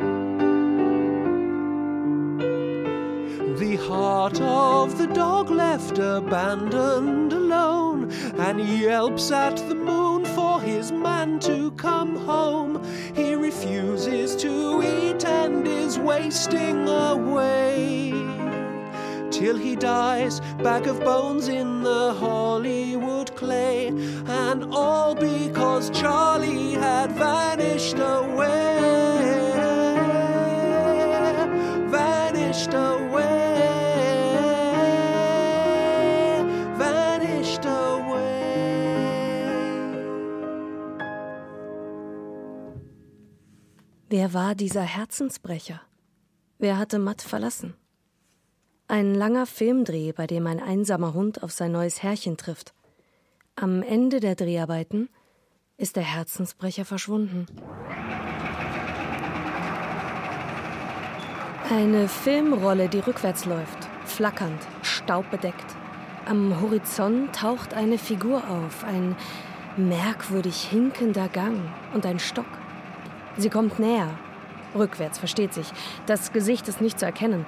Heart 4.21 4.41
of 4.41 4.99
the 4.99 5.07
dog 5.07 5.49
left 5.49 5.97
abandoned 5.97 7.33
alone, 7.33 8.11
and 8.37 8.59
he 8.59 8.83
yelps 8.83 9.31
at 9.31 9.57
the 9.67 9.73
moon 9.73 10.23
for 10.25 10.61
his 10.61 10.91
man 10.91 11.39
to 11.39 11.71
come 11.71 12.15
home. 12.17 12.83
He 13.15 13.33
refuses 13.33 14.35
to 14.35 14.83
eat 14.83 15.25
and 15.25 15.67
is 15.67 15.97
wasting 15.97 16.87
away. 16.87 18.11
Till 19.31 19.57
he 19.57 19.75
dies, 19.75 20.39
bag 20.61 20.85
of 20.85 20.99
bones 20.99 21.47
in 21.47 21.81
the 21.81 22.13
Hollywood 22.13 23.35
clay, 23.35 23.87
and 23.87 24.71
all 24.71 25.15
because 25.15 25.89
Charlie 25.89 26.73
had 26.73 27.11
vanished 27.13 27.97
away. 27.97 28.80
Wer 44.21 44.35
war 44.35 44.53
dieser 44.53 44.83
Herzensbrecher? 44.83 45.81
Wer 46.59 46.77
hatte 46.77 46.99
Matt 46.99 47.23
verlassen? 47.23 47.73
Ein 48.87 49.15
langer 49.15 49.47
Filmdreh, 49.47 50.11
bei 50.11 50.27
dem 50.27 50.45
ein 50.45 50.59
einsamer 50.59 51.15
Hund 51.15 51.41
auf 51.41 51.51
sein 51.51 51.71
neues 51.71 52.03
Herrchen 52.03 52.37
trifft. 52.37 52.75
Am 53.55 53.81
Ende 53.81 54.19
der 54.19 54.35
Dreharbeiten 54.35 55.09
ist 55.77 55.95
der 55.95 56.03
Herzensbrecher 56.03 56.85
verschwunden. 56.85 57.47
Eine 61.71 62.07
Filmrolle, 62.07 62.89
die 62.89 62.99
rückwärts 62.99 63.45
läuft, 63.45 63.89
flackernd, 64.05 64.61
staubbedeckt. 64.83 65.75
Am 66.25 66.61
Horizont 66.61 67.35
taucht 67.35 67.73
eine 67.73 67.97
Figur 67.97 68.47
auf, 68.47 68.83
ein 68.83 69.15
merkwürdig 69.77 70.61
hinkender 70.61 71.27
Gang 71.27 71.59
und 71.95 72.05
ein 72.05 72.19
Stock. 72.19 72.60
Sie 73.37 73.49
kommt 73.49 73.79
näher. 73.79 74.17
Rückwärts, 74.75 75.19
versteht 75.19 75.53
sich. 75.53 75.71
Das 76.05 76.31
Gesicht 76.31 76.67
ist 76.67 76.81
nicht 76.81 76.99
zu 76.99 77.05
erkennen. 77.05 77.45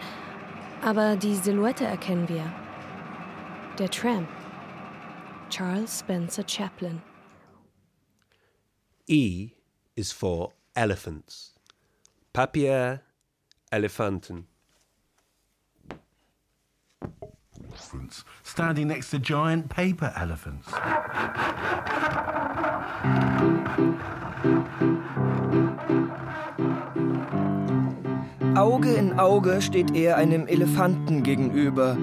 Aber 0.81 1.15
die 1.15 1.35
Silhouette 1.35 1.85
erkennen 1.85 2.27
wir. 2.27 2.43
Der 3.79 3.89
Tramp. 3.89 4.27
Charles 5.49 5.99
Spencer 5.99 6.43
Chaplin. 6.47 7.01
E 9.07 9.49
is 9.95 10.11
for 10.11 10.51
elephants. 10.73 11.53
Papier 12.33 13.01
Elefanten. 13.71 14.47
Elephants 17.69 18.25
standing 18.43 18.87
next 18.87 19.11
to 19.11 19.19
giant 19.19 19.69
paper 19.69 20.11
elephants. 20.15 20.67
Auge 28.63 28.93
in 28.93 29.19
Auge 29.19 29.61
steht 29.61 29.93
er 29.93 30.15
einem 30.15 30.47
Elefanten 30.47 31.21
gegenüber 31.21 31.97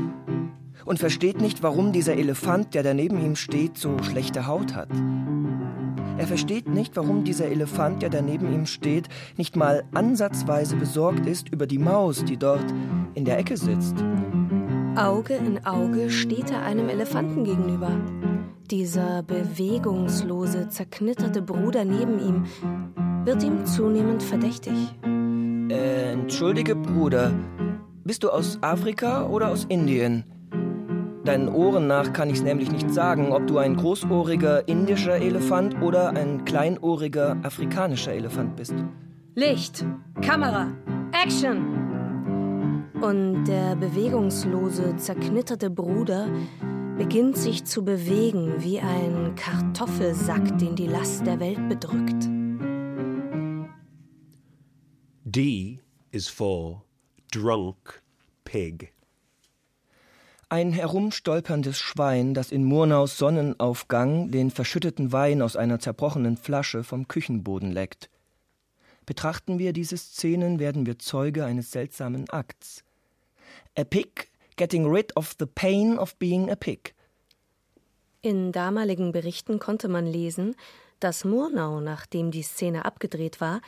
und 0.85 0.99
versteht 0.99 1.40
nicht, 1.40 1.62
warum 1.62 1.90
dieser 1.90 2.18
Elefant, 2.18 2.75
der 2.75 2.83
daneben 2.83 3.18
ihm 3.25 3.35
steht, 3.35 3.79
so 3.79 3.96
schlechte 4.03 4.46
Haut 4.46 4.75
hat. 4.75 4.90
Er 6.18 6.27
versteht 6.27 6.68
nicht, 6.68 6.94
warum 6.99 7.25
dieser 7.25 7.46
Elefant, 7.46 8.03
der 8.03 8.11
daneben 8.11 8.53
ihm 8.53 8.66
steht, 8.66 9.09
nicht 9.38 9.57
mal 9.57 9.85
ansatzweise 9.94 10.77
besorgt 10.77 11.25
ist 11.25 11.49
über 11.49 11.66
die 11.66 11.79
Maus, 11.79 12.27
die 12.27 12.37
dort 12.37 12.66
in 13.14 13.25
der 13.25 13.38
Ecke 13.38 13.57
sitzt. 13.57 13.94
Auge 14.96 15.37
in 15.37 15.64
Auge 15.64 16.11
steht 16.11 16.51
er 16.51 16.61
einem 16.61 16.90
Elefanten 16.90 17.44
gegenüber. 17.44 17.92
Dieser 18.70 19.23
bewegungslose, 19.23 20.68
zerknitterte 20.68 21.40
Bruder 21.40 21.87
neben 21.87 22.18
ihm 22.18 22.44
wird 23.25 23.42
ihm 23.42 23.64
zunehmend 23.64 24.23
verdächtig. 24.23 24.75
Äh, 25.70 26.12
entschuldige, 26.12 26.74
Bruder, 26.74 27.33
bist 28.02 28.24
du 28.24 28.30
aus 28.30 28.59
Afrika 28.61 29.26
oder 29.26 29.48
aus 29.50 29.66
Indien? 29.68 30.24
Deinen 31.24 31.48
Ohren 31.48 31.87
nach 31.87 32.12
kann 32.12 32.28
ich's 32.28 32.42
nämlich 32.42 32.72
nicht 32.72 32.92
sagen, 32.92 33.30
ob 33.30 33.46
du 33.46 33.59
ein 33.59 33.76
großohriger 33.76 34.66
indischer 34.66 35.16
Elefant 35.16 35.80
oder 35.80 36.11
ein 36.11 36.44
kleinohriger 36.44 37.37
afrikanischer 37.44 38.12
Elefant 38.12 38.56
bist. 38.56 38.74
Licht, 39.37 39.85
Kamera, 40.22 40.72
Action! 41.12 42.90
Und 43.00 43.44
der 43.44 43.76
bewegungslose, 43.76 44.96
zerknitterte 44.96 45.70
Bruder 45.70 46.26
beginnt 46.98 47.37
sich 47.37 47.64
zu 47.64 47.85
bewegen 47.85 48.54
wie 48.59 48.80
ein 48.80 49.37
Kartoffelsack, 49.37 50.59
den 50.59 50.74
die 50.74 50.88
Last 50.88 51.24
der 51.26 51.38
Welt 51.38 51.68
bedrückt. 51.68 52.39
D 55.33 55.79
is 56.11 56.29
for 56.29 56.83
drunk 57.31 58.03
pig. 58.43 58.93
Ein 60.49 60.73
herumstolperndes 60.73 61.79
Schwein, 61.79 62.35
das 62.35 62.51
in 62.51 62.64
Murnaus 62.64 63.16
Sonnenaufgang 63.16 64.33
den 64.33 64.51
verschütteten 64.51 65.12
Wein 65.12 65.40
aus 65.40 65.55
einer 65.55 65.79
zerbrochenen 65.79 66.37
Flasche 66.37 66.83
vom 66.83 67.07
Küchenboden 67.07 67.71
leckt. 67.71 68.11
Betrachten 69.07 69.61
wir 69.61 69.73
diese 69.73 69.97
Szenen, 69.97 70.59
werden 70.59 70.85
wir 70.85 70.99
Zeuge 70.99 71.45
eines 71.45 71.71
seltsamen 71.71 72.29
Akts. 72.31 72.83
A 73.79 73.85
pig 73.85 74.29
getting 74.57 74.85
rid 74.90 75.16
of 75.16 75.37
the 75.38 75.47
pain 75.47 75.97
of 75.97 76.16
being 76.16 76.51
a 76.51 76.57
pig. 76.57 76.93
In 78.21 78.51
damaligen 78.51 79.12
Berichten 79.12 79.61
konnte 79.61 79.87
man 79.87 80.07
lesen, 80.07 80.57
dass 80.99 81.25
Murnau, 81.25 81.81
nachdem 81.81 82.33
die 82.33 82.43
Szene 82.43 82.85
abgedreht 82.85 83.40
war, 83.40 83.61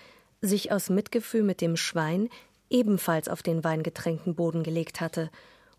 sich 0.42 0.72
aus 0.72 0.90
Mitgefühl 0.90 1.44
mit 1.44 1.60
dem 1.60 1.76
Schwein 1.76 2.28
ebenfalls 2.68 3.28
auf 3.28 3.42
den 3.42 3.64
weingetränkten 3.64 4.34
Boden 4.34 4.62
gelegt 4.62 5.00
hatte 5.00 5.30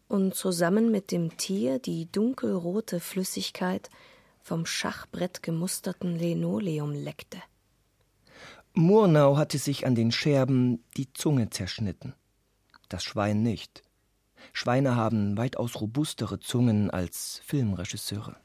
und 0.08 0.36
zusammen 0.36 0.90
mit 0.92 1.12
dem 1.12 1.38
Tier 1.38 1.80
die 1.80 2.12
dunkelrote 2.12 3.00
Flüssigkeit 3.00 3.90
vom 4.42 4.66
Schachbrett 4.66 5.44
gemusterten 5.44 6.16
Linoleum 6.18 6.94
leckte. 6.94 7.38
Murnau 8.74 9.38
hatte 9.38 9.58
sich 9.58 9.86
an 9.86 9.96
den 9.96 10.12
Scherben 10.12 10.84
die 10.98 11.12
Zunge 11.14 11.50
zerschnitten. 11.50 12.16
Das 12.90 13.04
Schwein 13.04 13.44
nicht. 13.44 13.84
Schweine 14.52 14.96
haben 14.96 15.38
weitaus 15.38 15.80
robustere 15.80 16.40
Zungen 16.40 16.90
als 16.90 17.42
Filmregisseure. 17.46 18.36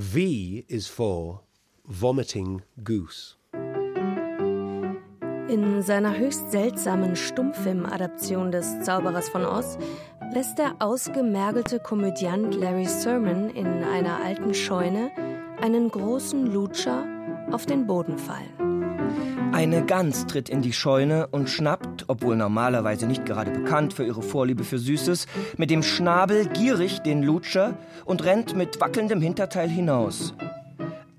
V 0.00 0.64
is 0.68 0.86
for 0.86 1.42
vomiting 1.84 2.62
goose. 2.84 3.34
In 5.48 5.82
seiner 5.82 6.16
höchst 6.16 6.52
seltsamen 6.52 7.16
Stummfilmadaption 7.16 8.52
des 8.52 8.80
Zauberers 8.82 9.28
von 9.28 9.44
Oz 9.44 9.76
lässt 10.32 10.58
der 10.58 10.76
ausgemergelte 10.78 11.80
Komödiant 11.80 12.54
Larry 12.54 12.86
Sermon 12.86 13.50
in 13.50 13.66
einer 13.82 14.22
alten 14.24 14.54
Scheune 14.54 15.10
einen 15.60 15.90
großen 15.90 16.46
Lutscher 16.46 17.04
auf 17.50 17.66
den 17.66 17.88
Boden 17.88 18.18
fallen. 18.18 18.77
Eine 19.52 19.84
Gans 19.84 20.26
tritt 20.26 20.48
in 20.48 20.62
die 20.62 20.72
Scheune 20.72 21.26
und 21.28 21.48
schnappt, 21.50 22.04
obwohl 22.08 22.36
normalerweise 22.36 23.06
nicht 23.06 23.26
gerade 23.26 23.50
bekannt 23.50 23.92
für 23.92 24.04
ihre 24.04 24.22
Vorliebe 24.22 24.64
für 24.64 24.78
Süßes, 24.78 25.26
mit 25.56 25.70
dem 25.70 25.82
Schnabel 25.82 26.46
gierig 26.46 27.00
den 27.00 27.22
Lutscher 27.22 27.76
und 28.04 28.24
rennt 28.24 28.56
mit 28.56 28.80
wackelndem 28.80 29.20
Hinterteil 29.20 29.68
hinaus. 29.68 30.34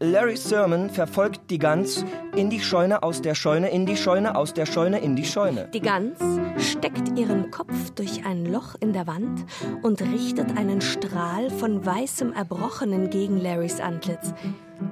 Larry 0.01 0.37
Sermon 0.37 0.89
verfolgt 0.89 1.49
die 1.49 1.57
Gans 1.57 2.05
in 2.33 2.49
die 2.49 2.61
Scheune, 2.61 3.03
aus 3.03 3.21
der 3.21 3.35
Scheune, 3.35 3.69
in 3.69 3.85
die 3.85 3.97
Scheune, 3.97 4.35
aus 4.35 4.53
der 4.53 4.65
Scheune, 4.65 4.99
in 4.99 5.17
die 5.17 5.25
Scheune. 5.25 5.67
Die 5.73 5.81
Gans 5.81 6.17
steckt 6.57 7.19
ihren 7.19 7.51
Kopf 7.51 7.89
durch 7.95 8.25
ein 8.25 8.45
Loch 8.45 8.75
in 8.79 8.93
der 8.93 9.07
Wand 9.07 9.45
und 9.81 10.01
richtet 10.01 10.57
einen 10.57 10.79
Strahl 10.79 11.49
von 11.49 11.85
weißem 11.85 12.31
Erbrochenen 12.31 13.09
gegen 13.09 13.41
Larrys 13.41 13.81
Antlitz, 13.81 14.33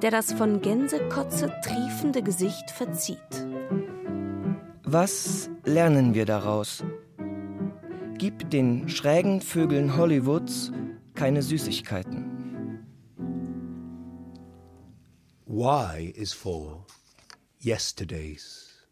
der 0.02 0.10
das 0.10 0.34
von 0.34 0.60
Gänsekotze 0.60 1.54
triefende 1.64 2.22
Gesicht 2.22 2.70
verzieht. 2.70 3.46
Was 4.84 5.48
lernen 5.64 6.12
wir 6.12 6.26
daraus? 6.26 6.84
Gib 8.18 8.50
den 8.50 8.90
schrägen 8.90 9.40
Vögeln 9.40 9.96
Hollywoods 9.96 10.70
keine 11.14 11.40
Süßigkeiten. 11.40 12.27
Y 15.50 16.12
is 16.14 16.34
for 16.34 16.84
yesterdays. 17.58 18.86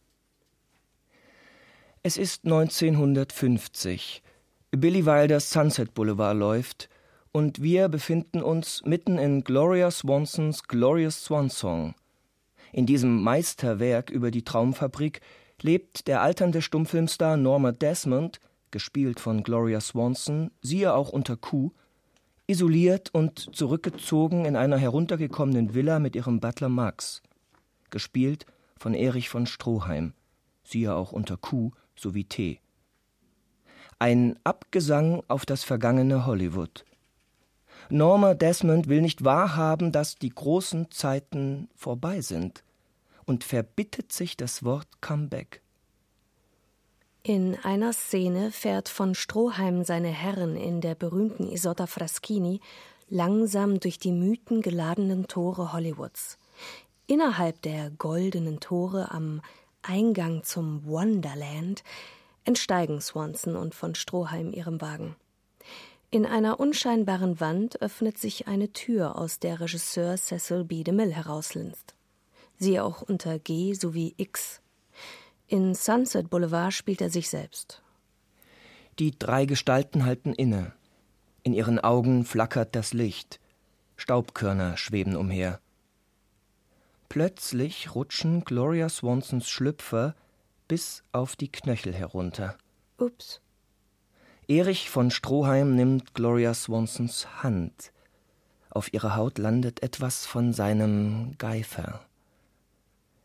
Es 2.02 2.16
ist 2.16 2.46
1950. 2.46 4.22
Billy 4.70 5.04
Wilders 5.04 5.50
Sunset 5.50 5.92
Boulevard 5.92 6.34
läuft 6.34 6.88
und 7.30 7.60
wir 7.60 7.90
befinden 7.90 8.42
uns 8.42 8.82
mitten 8.86 9.18
in 9.18 9.44
Gloria 9.44 9.90
Swansons 9.90 10.62
Glorious 10.62 11.24
Swan 11.24 11.50
Song. 11.50 11.94
In 12.72 12.86
diesem 12.86 13.22
Meisterwerk 13.22 14.08
über 14.08 14.30
die 14.30 14.42
Traumfabrik 14.42 15.20
lebt 15.60 16.08
der 16.08 16.22
alternde 16.22 16.62
Stummfilmstar 16.62 17.36
Norma 17.36 17.72
Desmond, 17.72 18.40
gespielt 18.70 19.20
von 19.20 19.42
Gloria 19.42 19.82
Swanson, 19.82 20.50
siehe 20.62 20.94
auch 20.94 21.10
unter 21.10 21.36
Q, 21.36 21.72
isoliert 22.46 23.12
und 23.12 23.54
zurückgezogen 23.54 24.44
in 24.44 24.56
einer 24.56 24.78
heruntergekommenen 24.78 25.74
Villa 25.74 25.98
mit 25.98 26.14
ihrem 26.14 26.40
Butler 26.40 26.68
Max, 26.68 27.22
gespielt 27.90 28.46
von 28.78 28.94
Erich 28.94 29.28
von 29.28 29.46
Stroheim, 29.46 30.12
siehe 30.62 30.94
auch 30.94 31.12
unter 31.12 31.36
Q 31.36 31.72
sowie 31.96 32.24
T. 32.24 32.60
Ein 33.98 34.38
Abgesang 34.44 35.22
auf 35.28 35.46
das 35.46 35.64
vergangene 35.64 36.26
Hollywood. 36.26 36.84
Norma 37.88 38.34
Desmond 38.34 38.88
will 38.88 39.00
nicht 39.00 39.24
wahrhaben, 39.24 39.92
dass 39.92 40.16
die 40.16 40.30
großen 40.30 40.90
Zeiten 40.90 41.68
vorbei 41.74 42.20
sind 42.20 42.62
und 43.24 43.44
verbittet 43.44 44.12
sich 44.12 44.36
das 44.36 44.64
Wort 44.64 44.88
Comeback. 45.00 45.62
In 47.28 47.56
einer 47.64 47.92
Szene 47.92 48.52
fährt 48.52 48.88
von 48.88 49.16
Stroheim 49.16 49.82
seine 49.82 50.10
Herren 50.10 50.56
in 50.56 50.80
der 50.80 50.94
berühmten 50.94 51.50
Isotta 51.50 51.88
Fraschini 51.88 52.60
langsam 53.08 53.80
durch 53.80 53.98
die 53.98 54.12
mythengeladenen 54.12 55.26
Tore 55.26 55.72
Hollywoods. 55.72 56.38
Innerhalb 57.08 57.60
der 57.62 57.90
goldenen 57.90 58.60
Tore 58.60 59.10
am 59.10 59.42
Eingang 59.82 60.44
zum 60.44 60.86
Wonderland 60.86 61.82
entsteigen 62.44 63.00
Swanson 63.00 63.56
und 63.56 63.74
von 63.74 63.96
Stroheim 63.96 64.52
ihrem 64.52 64.80
Wagen. 64.80 65.16
In 66.12 66.26
einer 66.26 66.60
unscheinbaren 66.60 67.40
Wand 67.40 67.82
öffnet 67.82 68.18
sich 68.18 68.46
eine 68.46 68.72
Tür, 68.72 69.18
aus 69.18 69.40
der 69.40 69.58
Regisseur 69.58 70.16
Cecil 70.16 70.62
B. 70.62 70.84
DeMille 70.84 71.16
herauslinst. 71.16 71.96
Siehe 72.56 72.84
auch 72.84 73.02
unter 73.02 73.40
G 73.40 73.74
sowie 73.74 74.14
X. 74.16 74.60
In 75.48 75.76
Sunset 75.76 76.28
Boulevard 76.28 76.72
spielt 76.72 77.00
er 77.00 77.10
sich 77.10 77.30
selbst. 77.30 77.80
Die 78.98 79.16
drei 79.16 79.44
Gestalten 79.44 80.04
halten 80.04 80.32
inne. 80.32 80.72
In 81.44 81.52
ihren 81.52 81.78
Augen 81.78 82.24
flackert 82.24 82.74
das 82.74 82.92
Licht. 82.92 83.38
Staubkörner 83.96 84.76
schweben 84.76 85.14
umher. 85.14 85.60
Plötzlich 87.08 87.94
rutschen 87.94 88.44
Gloria 88.44 88.88
Swansons 88.88 89.48
Schlüpfer 89.48 90.16
bis 90.66 91.04
auf 91.12 91.36
die 91.36 91.52
Knöchel 91.52 91.94
herunter. 91.94 92.58
Ups. 92.98 93.40
Erich 94.48 94.90
von 94.90 95.12
Stroheim 95.12 95.76
nimmt 95.76 96.14
Gloria 96.14 96.54
Swansons 96.54 97.42
Hand. 97.42 97.92
Auf 98.70 98.92
ihrer 98.92 99.14
Haut 99.14 99.38
landet 99.38 99.82
etwas 99.82 100.26
von 100.26 100.52
seinem 100.52 101.38
Geifer. 101.38 102.04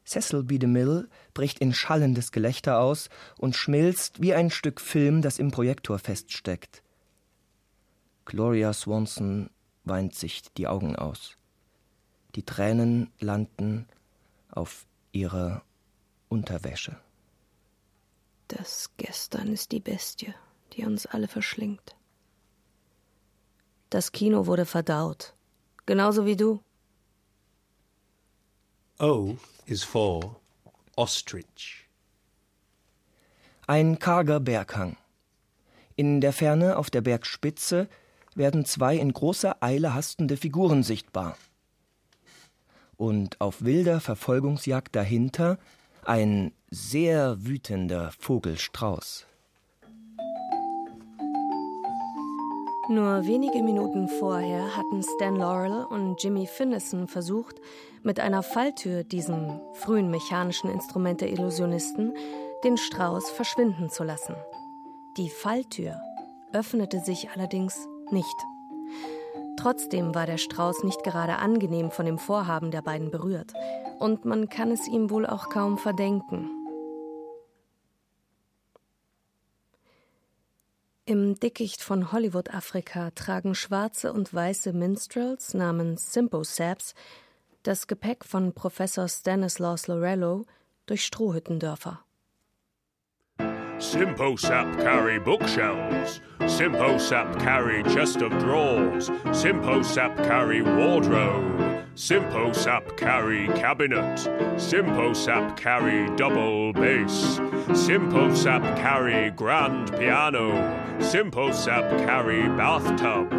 Cecil 0.05 0.43
B. 0.43 0.57
DeMille 0.57 1.07
bricht 1.33 1.59
in 1.59 1.73
schallendes 1.73 2.31
Gelächter 2.31 2.79
aus 2.79 3.09
und 3.37 3.55
schmilzt 3.55 4.21
wie 4.21 4.33
ein 4.33 4.49
Stück 4.49 4.81
Film, 4.81 5.21
das 5.21 5.39
im 5.39 5.51
Projektor 5.51 5.99
feststeckt. 5.99 6.83
Gloria 8.25 8.73
Swanson 8.73 9.49
weint 9.83 10.15
sich 10.15 10.43
die 10.53 10.67
Augen 10.67 10.95
aus. 10.95 11.37
Die 12.35 12.43
Tränen 12.43 13.11
landen 13.19 13.87
auf 14.49 14.85
ihrer 15.11 15.63
Unterwäsche. 16.29 16.97
Das 18.47 18.91
Gestern 18.97 19.51
ist 19.51 19.71
die 19.71 19.79
Bestie, 19.79 20.33
die 20.73 20.85
uns 20.85 21.05
alle 21.05 21.27
verschlingt. 21.27 21.95
Das 23.89 24.11
Kino 24.11 24.45
wurde 24.45 24.65
verdaut, 24.65 25.33
genauso 25.85 26.25
wie 26.25 26.37
du. 26.37 26.61
O 29.01 29.35
is 29.65 29.83
for 29.83 30.35
ostrich. 30.95 31.87
Ein 33.65 33.97
karger 33.97 34.39
Berghang. 34.39 34.95
In 35.95 36.21
der 36.21 36.31
Ferne 36.31 36.77
auf 36.77 36.91
der 36.91 37.01
Bergspitze 37.01 37.89
werden 38.35 38.63
zwei 38.63 38.95
in 38.97 39.11
großer 39.11 39.63
Eile 39.63 39.95
hastende 39.95 40.37
Figuren 40.37 40.83
sichtbar. 40.83 41.35
Und 42.95 43.41
auf 43.41 43.63
wilder 43.63 44.01
Verfolgungsjagd 44.01 44.95
dahinter 44.95 45.57
ein 46.05 46.53
sehr 46.69 47.43
wütender 47.43 48.11
Vogelstrauß. 48.19 49.25
Nur 52.91 53.25
wenige 53.25 53.63
Minuten 53.63 54.09
vorher 54.09 54.75
hatten 54.75 55.01
Stan 55.01 55.37
Laurel 55.37 55.85
und 55.85 56.21
Jimmy 56.21 56.45
Finnison 56.45 57.07
versucht, 57.07 57.55
mit 58.03 58.19
einer 58.19 58.43
Falltür, 58.43 59.05
diesem 59.05 59.61
frühen 59.75 60.11
mechanischen 60.11 60.69
Instrument 60.69 61.21
der 61.21 61.31
Illusionisten, 61.31 62.13
den 62.65 62.75
Strauß 62.75 63.29
verschwinden 63.29 63.89
zu 63.89 64.03
lassen. 64.03 64.35
Die 65.15 65.29
Falltür 65.29 66.01
öffnete 66.51 66.99
sich 66.99 67.29
allerdings 67.33 67.87
nicht. 68.09 68.35
Trotzdem 69.55 70.13
war 70.13 70.25
der 70.25 70.37
Strauß 70.37 70.83
nicht 70.83 71.01
gerade 71.05 71.37
angenehm 71.37 71.91
von 71.91 72.05
dem 72.05 72.17
Vorhaben 72.17 72.71
der 72.71 72.81
beiden 72.81 73.09
berührt, 73.09 73.53
und 73.99 74.25
man 74.25 74.49
kann 74.49 74.69
es 74.69 74.89
ihm 74.89 75.09
wohl 75.09 75.25
auch 75.25 75.47
kaum 75.47 75.77
verdenken. 75.77 76.60
Im 81.05 81.39
Dickicht 81.39 81.81
von 81.81 82.11
Hollywood-Afrika 82.11 83.09
tragen 83.11 83.55
schwarze 83.55 84.13
und 84.13 84.31
weiße 84.33 84.71
Minstrels 84.71 85.55
namens 85.55 86.13
Simpo-Saps 86.13 86.93
das 87.63 87.87
Gepäck 87.87 88.23
von 88.23 88.53
Professor 88.53 89.07
Stanislaus 89.07 89.87
Lorello 89.87 90.45
durch 90.85 91.03
Strohhüttendörfer. 91.03 92.03
Simposap 93.79 94.77
carry 94.77 95.19
bookshelves. 95.19 96.21
Simposap 96.45 97.39
carry 97.39 97.81
chest 97.83 98.21
of 98.21 98.31
drawers. 98.37 99.09
Simposap 99.31 100.15
carry 100.27 100.61
wardrobe. 100.61 101.70
Simposap 101.95 102.97
carry 102.97 103.47
cabinet. 103.47 104.17
Simposap 104.55 105.57
carry 105.57 106.09
double 106.15 106.71
bass. 106.73 107.39
Simposap 107.69 108.63
carry 108.77 109.31
grand 109.31 109.91
piano. 109.97 110.51
Simposap 110.99 111.89
carry 112.05 112.47
bathtub. 112.49 113.31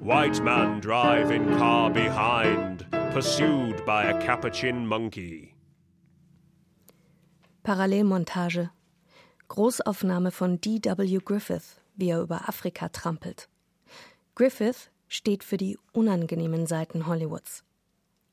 White 0.00 0.42
man 0.42 0.80
driving 0.80 1.46
car 1.58 1.90
behind, 1.90 2.86
pursued 3.12 3.84
by 3.84 4.04
a 4.04 4.20
capuchin 4.22 4.86
monkey. 4.86 5.54
Parallelmontage 7.64 8.70
Großaufnahme 9.48 10.32
von 10.32 10.56
D.W. 10.56 11.20
Griffith, 11.20 11.80
wie 11.96 12.10
er 12.10 12.20
über 12.20 12.48
Afrika 12.48 12.88
trampelt. 12.88 13.48
Griffith, 14.34 14.90
steht 15.08 15.44
für 15.44 15.56
die 15.56 15.78
unangenehmen 15.92 16.66
Seiten 16.66 17.06
Hollywoods. 17.06 17.64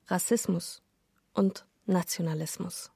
Rassismus 0.07 0.81
und 1.33 1.65
Nationalismus. 1.86 2.91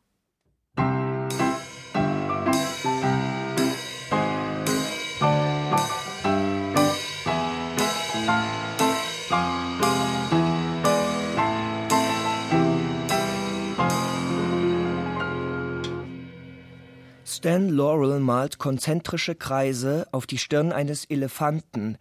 Stan 17.38 17.70
Laurel 17.70 18.20
malt 18.20 18.58
konzentrische 18.58 19.36
Kreise 19.36 20.08
auf 20.12 20.26
die 20.26 20.40
Stirn 20.40 20.72
eines 20.72 21.06
Elefanten, 21.06 21.98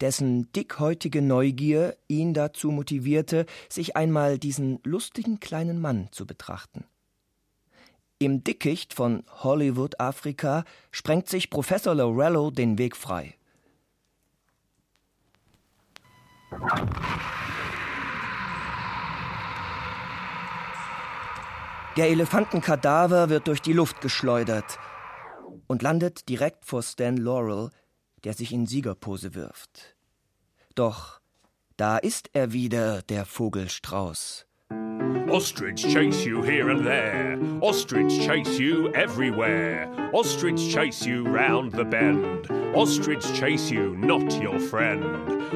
dessen 0.00 0.50
dickhäutige 0.52 1.22
Neugier 1.22 1.96
ihn 2.08 2.34
dazu 2.34 2.70
motivierte, 2.70 3.46
sich 3.68 3.96
einmal 3.96 4.38
diesen 4.38 4.80
lustigen 4.84 5.40
kleinen 5.40 5.80
Mann 5.80 6.08
zu 6.10 6.26
betrachten. 6.26 6.84
Im 8.18 8.44
Dickicht 8.44 8.94
von 8.94 9.24
Hollywood 9.42 10.00
Afrika 10.00 10.64
sprengt 10.90 11.28
sich 11.28 11.50
Professor 11.50 11.94
Lorello 11.94 12.50
den 12.50 12.78
Weg 12.78 12.96
frei. 12.96 13.36
Der 21.96 22.08
Elefantenkadaver 22.08 23.28
wird 23.28 23.46
durch 23.46 23.62
die 23.62 23.72
Luft 23.72 24.00
geschleudert 24.00 24.78
und 25.66 25.82
landet 25.82 26.28
direkt 26.28 26.64
vor 26.64 26.82
Stan 26.82 27.16
Laurel, 27.16 27.70
der 28.24 28.34
sich 28.34 28.52
in 28.52 28.66
Siegerpose 28.66 29.34
wirft. 29.34 29.94
Doch 30.74 31.20
da 31.76 31.98
ist 31.98 32.30
er 32.32 32.52
wieder, 32.52 33.02
der 33.02 33.24
Vogelstrauß. 33.24 34.46
Ostrich 35.28 35.82
chase 35.82 36.24
you 36.24 36.42
here 36.42 36.70
and 36.70 36.84
there. 36.84 37.38
Ostrich 37.60 38.24
chase 38.24 38.60
you 38.60 38.88
everywhere. 38.94 39.88
Ostrich 40.12 40.72
chase 40.72 41.04
you 41.06 41.24
round 41.24 41.72
the 41.72 41.84
bend. 41.84 42.48
Ostrich 42.74 43.24
chase 43.34 43.70
you, 43.70 43.96
not 43.96 44.32
your 44.40 44.60
friend. 44.60 45.04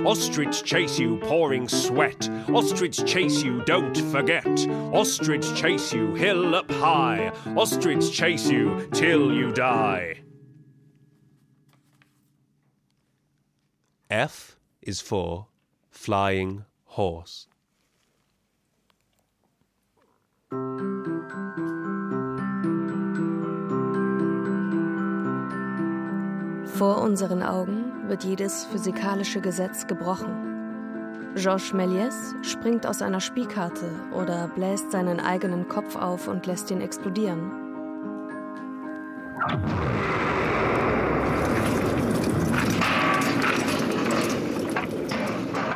Ostrich 0.06 0.64
chase 0.64 0.98
you, 0.98 1.18
pouring 1.18 1.68
sweat. 1.68 2.28
Ostrich 2.48 3.04
chase 3.04 3.42
you, 3.42 3.62
don't 3.66 3.96
forget. 4.10 4.46
Ostrich 4.92 5.54
chase 5.54 5.92
you, 5.92 6.14
hill 6.14 6.54
up 6.54 6.70
high. 6.72 7.30
Ostrich 7.56 8.10
chase 8.12 8.50
you 8.50 8.88
till 8.92 9.32
you 9.32 9.52
die. 9.52 10.18
F 14.10 14.56
is 14.80 15.02
for 15.02 15.48
flying 15.90 16.64
horse. 16.96 17.46
Vor 26.78 27.02
unseren 27.02 27.42
Augen 27.42 28.08
wird 28.08 28.24
jedes 28.24 28.64
physikalische 28.64 29.42
Gesetz 29.42 29.86
gebrochen. 29.86 31.34
Georges 31.34 31.74
Méliès 31.74 32.34
springt 32.42 32.86
aus 32.86 33.02
einer 33.02 33.20
Spielkarte 33.20 33.90
oder 34.14 34.48
bläst 34.48 34.90
seinen 34.90 35.20
eigenen 35.20 35.68
Kopf 35.68 35.96
auf 35.96 36.28
und 36.28 36.46
lässt 36.46 36.70
ihn 36.70 36.80
explodieren. 36.80 37.52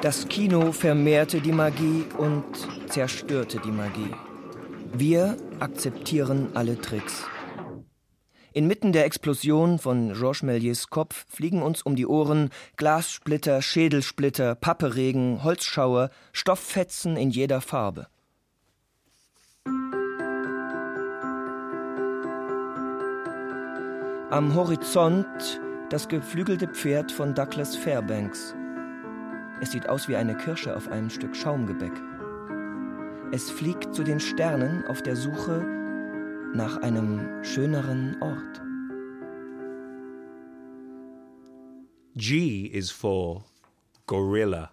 Das 0.03 0.27
Kino 0.27 0.73
vermehrte 0.73 1.41
die 1.41 1.53
Magie 1.53 2.05
und 2.19 2.45
zerstörte 2.89 3.61
die 3.61 3.71
Magie. 3.71 4.11
Wir 4.93 5.37
akzeptieren 5.61 6.49
alle 6.55 6.77
Tricks. 6.77 7.23
Inmitten 8.53 8.93
der 8.93 9.05
Explosion 9.05 9.79
von 9.79 10.13
Georges 10.15 10.43
Méliès 10.43 10.91
Kopf 10.91 11.25
fliegen 11.29 11.63
uns 11.63 11.83
um 11.83 11.95
die 11.95 12.09
Ohren 12.09 12.51
Glassplitter, 12.77 13.63
Schädelsplitter, 13.63 14.57
Papperegen, 14.57 15.45
Holzschauer, 15.45 16.11
Stofffetzen 16.33 17.17
in 17.17 17.31
jeder 17.31 17.61
Farbe. 17.61 18.09
Am 24.31 24.53
Horizont 24.57 25.61
das 25.91 26.09
geflügelte 26.09 26.67
Pferd 26.67 27.13
von 27.13 27.37
Douglas 27.37 27.77
Fairbanks. 27.77 28.57
Es 29.63 29.71
sieht 29.71 29.89
aus 29.89 30.09
wie 30.09 30.17
eine 30.17 30.37
Kirsche 30.37 30.77
auf 30.77 30.89
einem 30.89 31.09
Stück 31.09 31.37
Schaumgebäck. 31.37 31.93
Es 33.31 33.49
fliegt 33.49 33.95
zu 33.95 34.03
den 34.03 34.19
Sternen 34.19 34.85
auf 34.89 35.03
der 35.03 35.15
Suche 35.15 35.61
nach 36.53 36.79
einem 36.79 37.45
schöneren 37.45 38.21
Ort. 38.21 38.61
G 42.17 42.67
is 42.67 42.91
for 42.91 43.45
gorilla. 44.09 44.73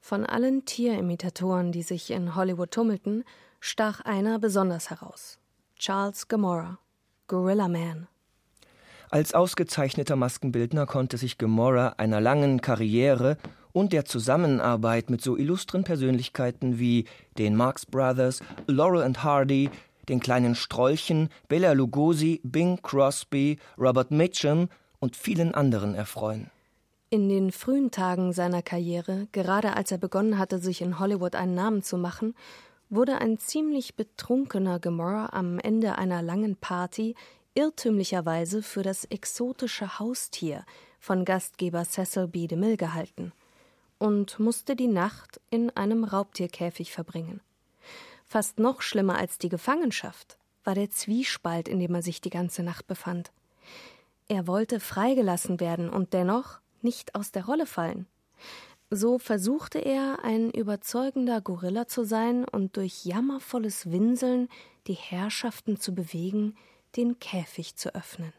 Von 0.00 0.24
allen 0.24 0.64
Tierimitatoren, 0.64 1.72
die 1.72 1.82
sich 1.82 2.12
in 2.12 2.36
Hollywood 2.36 2.70
tummelten, 2.70 3.24
stach 3.58 4.00
einer 4.02 4.38
besonders 4.38 4.90
heraus. 4.90 5.40
Charles 5.76 6.28
Gamora, 6.28 6.78
Gorilla 7.26 7.66
Man. 7.66 8.06
Als 9.10 9.34
ausgezeichneter 9.34 10.16
Maskenbildner 10.16 10.86
konnte 10.86 11.16
sich 11.16 11.38
Gomorrah 11.38 11.94
einer 11.96 12.20
langen 12.20 12.60
Karriere 12.60 13.36
und 13.72 13.92
der 13.92 14.04
Zusammenarbeit 14.04 15.10
mit 15.10 15.22
so 15.22 15.36
illustren 15.36 15.84
Persönlichkeiten 15.84 16.78
wie 16.78 17.04
den 17.38 17.54
Marx 17.54 17.86
Brothers, 17.86 18.40
Laurel 18.66 19.02
and 19.02 19.22
Hardy, 19.22 19.70
den 20.08 20.18
kleinen 20.18 20.54
Strolchen, 20.54 21.28
Bela 21.48 21.72
Lugosi, 21.72 22.40
Bing 22.42 22.80
Crosby, 22.82 23.58
Robert 23.78 24.10
Mitchum 24.10 24.68
und 24.98 25.14
vielen 25.14 25.54
anderen 25.54 25.94
erfreuen. 25.94 26.50
In 27.10 27.28
den 27.28 27.52
frühen 27.52 27.92
Tagen 27.92 28.32
seiner 28.32 28.62
Karriere, 28.62 29.28
gerade 29.30 29.76
als 29.76 29.92
er 29.92 29.98
begonnen 29.98 30.38
hatte, 30.38 30.58
sich 30.58 30.82
in 30.82 30.98
Hollywood 30.98 31.36
einen 31.36 31.54
Namen 31.54 31.82
zu 31.82 31.96
machen, 31.96 32.34
wurde 32.90 33.18
ein 33.18 33.38
ziemlich 33.38 33.94
betrunkener 33.94 34.80
Gomorrah 34.80 35.28
am 35.32 35.60
Ende 35.60 35.98
einer 35.98 36.22
langen 36.22 36.56
Party 36.56 37.14
irrtümlicherweise 37.56 38.62
für 38.62 38.82
das 38.82 39.04
exotische 39.06 39.98
Haustier 39.98 40.64
von 41.00 41.24
Gastgeber 41.24 41.84
Cecil 41.84 42.28
B. 42.28 42.46
DeMille 42.46 42.76
gehalten 42.76 43.32
und 43.98 44.38
musste 44.38 44.76
die 44.76 44.88
Nacht 44.88 45.40
in 45.50 45.70
einem 45.70 46.04
Raubtierkäfig 46.04 46.92
verbringen. 46.92 47.40
Fast 48.26 48.58
noch 48.58 48.82
schlimmer 48.82 49.16
als 49.16 49.38
die 49.38 49.48
Gefangenschaft 49.48 50.36
war 50.64 50.74
der 50.74 50.90
Zwiespalt, 50.90 51.68
in 51.68 51.78
dem 51.78 51.94
er 51.94 52.02
sich 52.02 52.20
die 52.20 52.30
ganze 52.30 52.62
Nacht 52.62 52.86
befand. 52.86 53.30
Er 54.28 54.46
wollte 54.46 54.80
freigelassen 54.80 55.60
werden 55.60 55.88
und 55.88 56.12
dennoch 56.12 56.58
nicht 56.82 57.14
aus 57.14 57.30
der 57.30 57.46
Rolle 57.46 57.66
fallen. 57.66 58.06
So 58.90 59.18
versuchte 59.18 59.78
er, 59.78 60.18
ein 60.22 60.50
überzeugender 60.50 61.40
Gorilla 61.40 61.88
zu 61.88 62.04
sein 62.04 62.44
und 62.44 62.76
durch 62.76 63.04
jammervolles 63.04 63.90
Winseln 63.90 64.48
die 64.86 64.94
Herrschaften 64.94 65.78
zu 65.80 65.94
bewegen, 65.94 66.56
den 66.96 67.18
Käfig 67.18 67.76
zu 67.76 67.94
öffnen. 67.94 68.32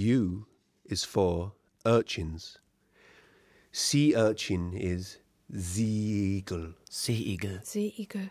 U 0.00 0.46
is 0.84 1.04
for 1.04 1.52
urchins. 1.84 2.58
Sea 3.70 4.14
urchin 4.16 4.72
is 4.72 5.18
Seeigel. 5.52 6.74
Seeigel. 6.88 7.60
Seeigel. 7.62 8.30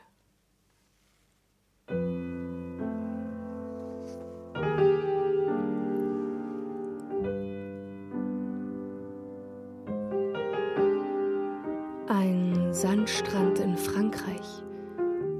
Ein 12.07 12.73
Sandstrand 12.73 13.59
in 13.59 13.77
Frankreich. 13.77 14.63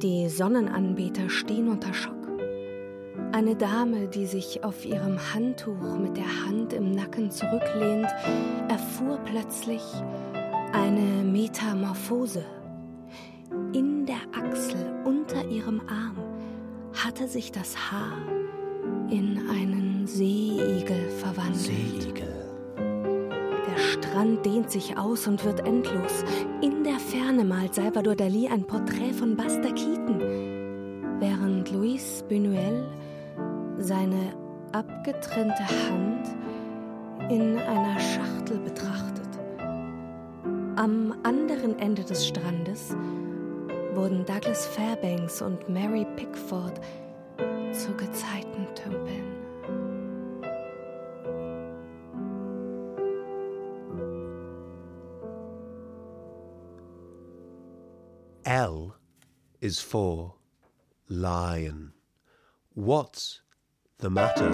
Die 0.02 0.30
Sonnenanbeter 0.30 1.30
stehen 1.30 1.70
unter 1.70 1.94
Schock. 1.94 2.19
Eine 3.32 3.56
Dame, 3.56 4.08
die 4.08 4.26
sich 4.26 4.64
auf 4.64 4.86
ihrem 4.86 5.20
Handtuch 5.34 5.98
mit 6.00 6.18
der 6.18 6.46
Hand 6.46 6.74
im 6.74 6.92
Nacken 6.92 7.30
zurücklehnt, 7.30 8.08
erfuhr 8.68 9.20
plötzlich 9.24 9.84
eine 10.74 11.24
Metamorphose. 11.24 12.44
In 13.74 14.08
der 14.08 14.22
Achsel 14.36 14.94
unter 15.06 15.48
ihrem 15.48 15.80
Arm 15.82 16.18
hatte 16.94 17.28
sich 17.28 17.52
das 17.52 17.92
Haar 17.92 18.18
in 19.12 19.48
einen 19.48 20.08
Seeigel 20.08 21.10
verwandelt. 21.10 21.56
Seeigel. 21.56 22.34
Der 22.78 23.78
Strand 23.78 24.44
dehnt 24.44 24.72
sich 24.72 24.98
aus 24.98 25.28
und 25.28 25.46
wird 25.46 25.68
endlos. 25.68 26.24
In 26.62 26.84
der 26.84 27.00
Ferne 27.00 27.46
malt 27.46 27.76
Salvador 27.76 28.16
Dali 28.16 28.48
ein 28.48 28.66
Porträt 28.66 29.14
von 29.14 29.36
Buster 29.36 29.72
Keaton, 29.72 30.20
während 31.20 31.72
Luis 31.72 32.26
Buñuel 32.28 32.88
seine 33.80 34.34
abgetrennte 34.72 35.66
Hand 35.68 36.28
in 37.30 37.58
einer 37.58 38.00
Schachtel 38.00 38.60
betrachtet. 38.60 39.28
Am 40.76 41.14
anderen 41.24 41.80
Ende 41.80 42.04
des 42.04 42.28
Strandes 42.28 42.96
wurden 43.94 44.26
Douglas 44.26 44.66
Fairbanks 44.68 45.42
und 45.42 45.68
Mary 45.70 46.06
Pickford 46.16 46.80
zu 47.72 47.94
Gezeitentümpeln. 47.96 49.40
L 58.44 58.94
is 59.60 59.80
for 59.80 60.36
lion. 61.08 61.94
What's 62.74 63.42
the 64.00 64.10
matter? 64.10 64.50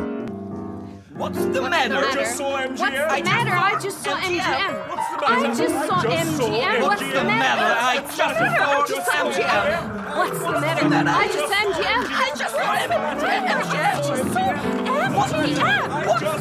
What's 1.14 1.38
the 1.38 1.62
matter? 1.62 1.98
I 1.98 2.14
just 2.14 2.36
saw 2.36 2.58
MGM. 2.58 2.80
What's 2.80 2.82
the 2.82 3.24
matter? 3.24 3.52
I 3.54 3.80
just 3.80 4.02
saw 4.04 4.16
MGM. 4.18 4.90
What's 4.90 5.10
the 5.12 5.22
matter? 5.22 5.38
I 5.38 5.54
just 5.56 5.88
saw 5.88 6.02
MGM. 6.02 6.82
What's 6.82 7.02
the 7.02 7.24
matter? 7.24 7.70
I 7.78 8.02
just 8.02 8.18
saw 8.18 8.26
I 8.26 8.86
just 8.88 9.06
saw 9.06 9.22
MGM. 9.30 10.18
What's 10.18 10.40
the 10.40 10.90
matter? 10.90 11.10
I 11.10 11.28
just 11.28 11.46
saw 11.46 11.62
MGM. 11.62 12.02
I 12.10 12.30
just 12.36 12.56
saw 12.56 12.74
MGM. 12.76 13.46
I 13.46 14.02
just 14.02 14.34
saw 14.34 14.50
MGM. 14.56 15.16
What's 15.16 15.32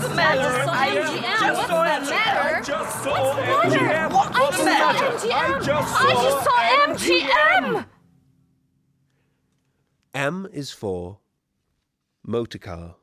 the 0.02 0.14
matter? 0.14 0.40
I 0.40 0.48
just 0.48 0.64
saw 0.64 0.74
MGM. 0.84 1.52
What's 1.54 1.68
the 1.68 2.10
matter? 2.10 2.62
just 2.64 3.04
saw 3.04 3.12
What's 3.12 3.74
the 3.74 3.80
matter? 3.82 4.14
What's 4.14 4.32
I 4.32 4.44
the 4.44 4.50
just 4.50 4.64
matter? 4.64 4.96
saw 4.96 5.28
MGM. 5.28 5.34
I 5.34 5.60
just 5.60 5.92
I 5.92 6.12
just 6.24 6.40
saw 6.44 6.54
saw 6.54 7.74
MGM. 7.74 7.86
M 10.14 10.48
is 10.52 10.70
for 10.70 11.18
motor 12.26 12.58
car 12.58 12.96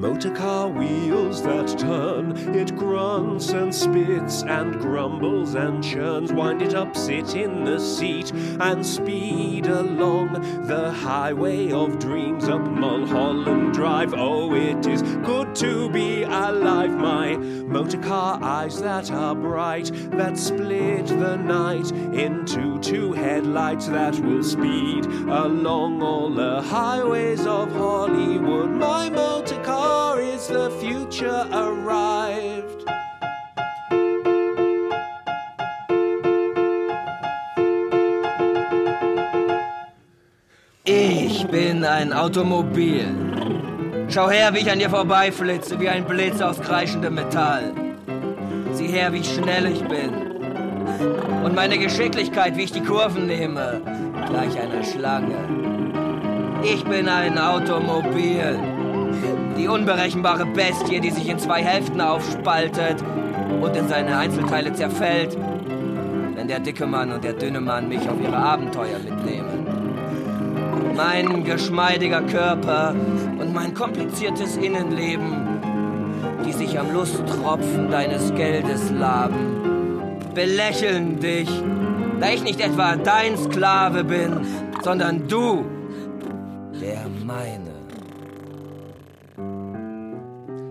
motorcar. 0.00 0.30
Motorcar 0.30 0.68
wheels 0.68 1.42
that 1.42 1.78
turn, 1.78 2.36
it 2.54 2.76
grunts 2.76 3.50
and 3.50 3.74
spits 3.74 4.42
and 4.42 4.78
grumbles 4.78 5.54
and 5.54 5.82
churns. 5.82 6.32
Wind 6.32 6.62
it 6.62 6.74
up, 6.74 6.96
sit 6.96 7.34
in 7.34 7.64
the 7.64 7.78
seat 7.78 8.30
and 8.60 8.84
speed 8.84 9.66
along 9.66 10.32
the 10.66 10.90
highway 10.90 11.72
of 11.72 11.98
dreams 11.98 12.48
up 12.48 12.60
Mulholland 12.60 13.72
Drive. 13.72 14.14
Oh, 14.14 14.54
it 14.54 14.86
is 14.86 15.02
good 15.02 15.54
to 15.56 15.90
be 15.90 16.22
alive. 16.22 16.90
My 16.90 17.36
motorcar 17.36 18.42
eyes 18.42 18.80
that 18.80 19.10
are 19.10 19.34
bright, 19.34 19.90
that 20.12 20.36
split 20.36 21.06
the 21.06 21.36
night 21.36 21.90
into 21.92 22.78
two 22.80 23.12
headlights 23.12 23.86
that 23.88 24.18
will 24.20 24.42
speed 24.42 25.06
along 25.06 26.02
all 26.02 26.30
the 26.30 26.62
highways 26.62 27.46
of 27.46 27.72
Hollywood. 27.72 28.70
My 28.70 29.08
motorcar 29.90 30.20
is 30.20 30.48
the 30.48 30.70
future 30.80 31.46
arrived. 31.52 32.84
Ich 40.84 41.46
bin 41.46 41.84
ein 41.84 42.12
Automobil. 42.12 43.06
Schau 44.08 44.28
her, 44.28 44.52
wie 44.54 44.58
ich 44.58 44.70
an 44.70 44.78
dir 44.78 44.90
vorbeiflitze, 44.90 45.78
wie 45.78 45.88
ein 45.88 46.04
Blitz 46.04 46.40
aus 46.40 46.60
kreischendem 46.60 47.14
Metall. 47.14 47.72
Sieh 48.72 48.88
her, 48.88 49.12
wie 49.12 49.22
schnell 49.22 49.66
ich 49.66 49.82
bin. 49.84 50.10
Und 51.44 51.54
meine 51.54 51.78
Geschicklichkeit, 51.78 52.56
wie 52.56 52.64
ich 52.64 52.72
die 52.72 52.82
Kurven 52.82 53.26
nehme, 53.26 53.80
gleich 54.26 54.58
einer 54.60 54.82
Schlange. 54.82 55.38
Ich 56.62 56.84
bin 56.84 57.08
ein 57.08 57.38
Automobil. 57.38 58.58
Die 59.56 59.68
unberechenbare 59.68 60.46
Bestie, 60.46 61.00
die 61.00 61.10
sich 61.10 61.28
in 61.28 61.38
zwei 61.38 61.62
Hälften 61.62 62.00
aufspaltet 62.00 62.96
und 63.60 63.76
in 63.76 63.88
seine 63.88 64.16
Einzelteile 64.16 64.72
zerfällt, 64.72 65.36
wenn 66.34 66.48
der 66.48 66.60
dicke 66.60 66.86
Mann 66.86 67.12
und 67.12 67.24
der 67.24 67.34
dünne 67.34 67.60
Mann 67.60 67.88
mich 67.88 68.08
auf 68.08 68.20
ihre 68.22 68.36
Abenteuer 68.36 68.98
mitnehmen. 68.98 69.66
Mein 70.96 71.44
geschmeidiger 71.44 72.22
Körper 72.22 72.94
und 73.38 73.52
mein 73.52 73.74
kompliziertes 73.74 74.56
Innenleben, 74.56 75.60
die 76.46 76.52
sich 76.52 76.78
am 76.78 76.92
Lusttropfen 76.92 77.90
deines 77.90 78.34
Geldes 78.34 78.90
laben, 78.90 80.20
belächeln 80.34 81.20
dich, 81.20 81.48
da 82.20 82.30
ich 82.30 82.42
nicht 82.42 82.60
etwa 82.60 82.96
dein 82.96 83.36
Sklave 83.36 84.04
bin, 84.04 84.40
sondern 84.82 85.26
du, 85.28 85.64
der 86.80 87.06
meine. 87.24 87.69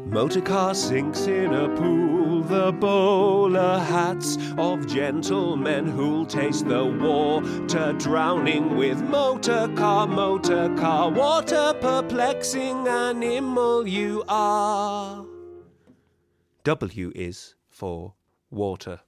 Motorcar 0.10 0.74
sinks 0.74 1.28
in 1.28 1.54
a 1.54 1.70
pool, 1.76 2.42
the 2.42 2.72
bowler 2.72 3.78
hats 3.78 4.38
of 4.58 4.88
gentlemen 4.88 5.86
who'll 5.86 6.26
taste 6.26 6.68
the 6.68 6.84
water, 6.84 7.94
drowning 7.94 8.76
with 8.76 9.00
motor 9.04 9.68
motorcar, 9.68 10.08
motorcar. 10.08 11.12
What 11.12 11.52
a 11.52 11.76
perplexing 11.80 12.88
animal 12.88 13.88
you 13.88 14.24
are. 14.28 15.26
W 16.64 17.12
is 17.16 17.56
for 17.70 18.16
water. 18.50 19.02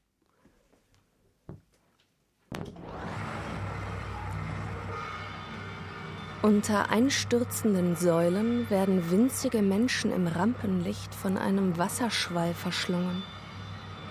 Unter 6.43 6.89
einstürzenden 6.89 7.95
Säulen 7.95 8.67
werden 8.71 9.12
winzige 9.12 9.62
Menschen 9.62 10.12
im 10.12 10.25
Rampenlicht 10.25 11.13
von 11.13 11.38
einem 11.38 11.77
Wasserschwall 11.77 12.56
verschlungen. 12.56 13.21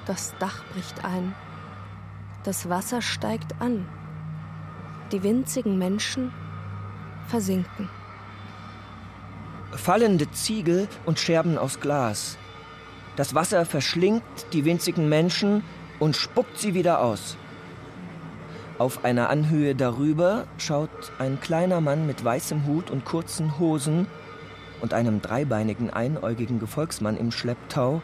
Das 0.06 0.32
Dach 0.38 0.62
bricht 0.72 1.04
ein. 1.04 1.34
Das 2.44 2.68
Wasser 2.68 3.02
steigt 3.02 3.60
an. 3.60 3.88
Die 5.10 5.24
winzigen 5.24 5.76
Menschen 5.76 6.32
versinken. 7.26 7.90
Fallende 9.72 10.30
Ziegel 10.30 10.86
und 11.06 11.18
Scherben 11.18 11.58
aus 11.58 11.80
Glas. 11.80 12.38
Das 13.16 13.34
Wasser 13.34 13.66
verschlingt 13.66 14.22
die 14.52 14.64
winzigen 14.64 15.08
Menschen 15.08 15.64
und 15.98 16.14
spuckt 16.14 16.58
sie 16.58 16.74
wieder 16.74 17.00
aus. 17.00 17.36
Auf 18.80 19.04
einer 19.04 19.28
Anhöhe 19.28 19.74
darüber 19.74 20.46
schaut 20.56 21.12
ein 21.18 21.38
kleiner 21.38 21.82
Mann 21.82 22.06
mit 22.06 22.24
weißem 22.24 22.66
Hut 22.66 22.90
und 22.90 23.04
kurzen 23.04 23.58
Hosen 23.58 24.06
und 24.80 24.94
einem 24.94 25.20
dreibeinigen 25.20 25.90
einäugigen 25.90 26.58
Gefolgsmann 26.58 27.18
im 27.18 27.30
Schlepptau 27.30 28.00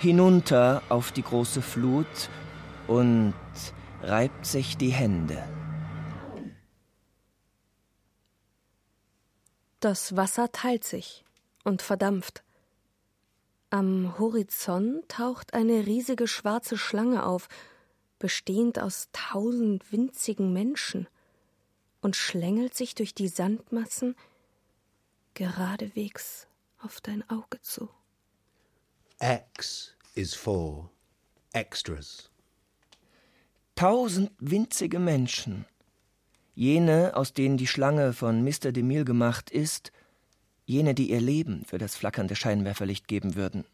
hinunter 0.00 0.82
auf 0.88 1.12
die 1.12 1.22
große 1.22 1.62
Flut 1.62 2.28
und 2.88 3.34
reibt 4.02 4.46
sich 4.46 4.76
die 4.76 4.88
Hände. 4.88 5.44
Das 9.78 10.16
Wasser 10.16 10.50
teilt 10.50 10.82
sich 10.82 11.24
und 11.62 11.82
verdampft. 11.82 12.42
Am 13.70 14.18
Horizont 14.18 15.08
taucht 15.08 15.54
eine 15.54 15.86
riesige 15.86 16.26
schwarze 16.26 16.76
Schlange 16.76 17.24
auf, 17.24 17.48
bestehend 18.20 18.78
aus 18.78 19.08
tausend 19.10 19.90
winzigen 19.90 20.52
Menschen, 20.52 21.08
und 22.00 22.16
schlängelt 22.16 22.74
sich 22.74 22.94
durch 22.94 23.14
die 23.14 23.28
Sandmassen 23.28 24.16
geradewegs 25.34 26.46
auf 26.78 27.00
dein 27.00 27.28
Auge 27.28 27.60
zu. 27.60 27.88
X 29.20 29.94
is 30.14 30.34
for 30.34 30.90
extras. 31.52 32.30
Tausend 33.74 34.30
winzige 34.38 34.98
Menschen. 34.98 35.66
Jene, 36.54 37.16
aus 37.16 37.32
denen 37.32 37.56
die 37.56 37.66
Schlange 37.66 38.12
von 38.12 38.42
Mr. 38.44 38.72
DeMille 38.72 39.04
gemacht 39.04 39.50
ist, 39.50 39.92
jene, 40.66 40.94
die 40.94 41.10
ihr 41.10 41.20
Leben 41.20 41.64
für 41.64 41.78
das 41.78 41.96
flackernde 41.96 42.36
Scheinwerferlicht 42.36 43.08
geben 43.08 43.34
würden. 43.34 43.64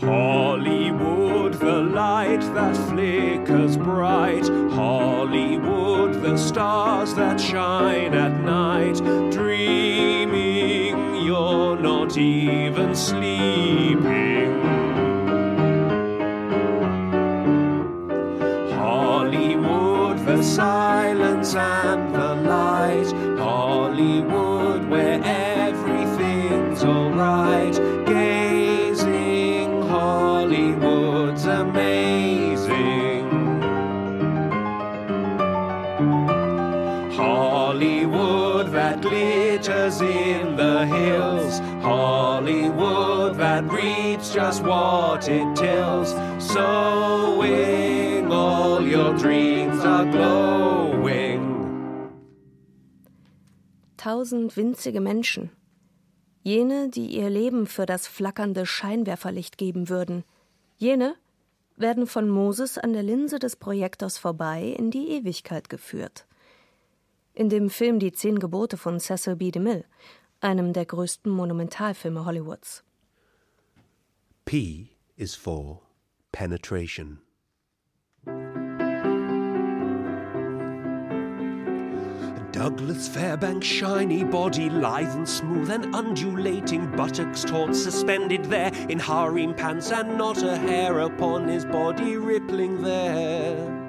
Hollywood, 0.00 0.89
the 1.60 1.80
light 1.82 2.40
that 2.54 2.74
flickers 2.88 3.76
bright. 3.76 4.48
Hollywood, 4.72 6.22
the 6.22 6.36
stars 6.38 7.14
that 7.14 7.38
shine 7.38 8.14
at 8.14 8.40
night. 8.40 8.96
Dreaming 9.30 11.16
you're 11.16 11.76
not 11.76 12.16
even 12.16 12.94
sleeping. 12.94 14.62
Hollywood, 18.72 20.18
the 20.26 20.42
silence 20.42 21.54
and 21.54 22.14
the 22.14 22.34
light. 22.36 23.12
Hollywood, 23.38 24.88
where 24.88 25.20
everything's 25.22 26.82
alright. 26.82 27.89
Just 44.40 44.64
what 44.64 45.28
it 45.28 45.54
tills. 45.54 46.14
Sowing 46.38 48.32
all 48.32 48.80
your 48.80 49.12
dreams 49.14 49.84
are 49.84 50.06
glowing. 50.06 51.40
Tausend 53.96 54.56
winzige 54.56 55.00
Menschen. 55.00 55.50
Jene, 56.42 56.88
die 56.88 57.08
ihr 57.18 57.28
Leben 57.28 57.66
für 57.66 57.84
das 57.84 58.06
flackernde 58.06 58.64
Scheinwerferlicht 58.64 59.58
geben 59.58 59.90
würden. 59.90 60.24
Jene 60.78 61.14
werden 61.76 62.06
von 62.06 62.30
Moses 62.30 62.78
an 62.78 62.94
der 62.94 63.02
Linse 63.02 63.38
des 63.38 63.56
Projektors 63.56 64.16
vorbei 64.16 64.74
in 64.78 64.90
die 64.90 65.10
Ewigkeit 65.10 65.68
geführt. 65.68 66.26
In 67.34 67.50
dem 67.50 67.68
Film 67.68 67.98
Die 67.98 68.12
Zehn 68.12 68.38
Gebote 68.38 68.78
von 68.78 69.00
Cecil 69.00 69.36
B. 69.36 69.50
DeMille, 69.50 69.84
einem 70.40 70.72
der 70.72 70.86
größten 70.86 71.30
Monumentalfilme 71.30 72.24
Hollywoods. 72.24 72.84
P 74.50 74.96
is 75.16 75.36
for 75.36 75.82
penetration. 76.32 77.20
Douglas 82.50 83.06
Fairbank's 83.06 83.68
shiny 83.68 84.24
body, 84.24 84.68
lithe 84.68 85.14
and 85.14 85.28
smooth 85.28 85.70
and 85.70 85.94
undulating, 85.94 86.90
buttocks 86.96 87.44
taut, 87.44 87.76
suspended 87.76 88.44
there 88.46 88.72
in 88.88 88.98
harem 88.98 89.54
pants, 89.54 89.92
and 89.92 90.18
not 90.18 90.42
a 90.42 90.56
hair 90.56 90.98
upon 90.98 91.46
his 91.46 91.64
body 91.64 92.16
rippling 92.16 92.82
there. 92.82 93.79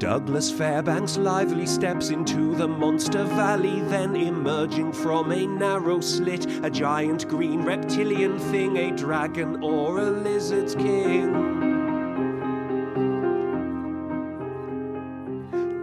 Douglas 0.00 0.50
Fairbanks 0.50 1.18
lively 1.18 1.66
steps 1.66 2.08
into 2.08 2.54
the 2.54 2.66
monster 2.66 3.22
valley, 3.24 3.82
then 3.82 4.16
emerging 4.16 4.94
from 4.94 5.30
a 5.30 5.46
narrow 5.46 6.00
slit, 6.00 6.46
a 6.64 6.70
giant 6.70 7.28
green 7.28 7.62
reptilian 7.62 8.38
thing, 8.38 8.78
a 8.78 8.96
dragon 8.96 9.62
or 9.62 9.98
a 9.98 10.10
lizard's 10.10 10.74
king. 10.74 11.59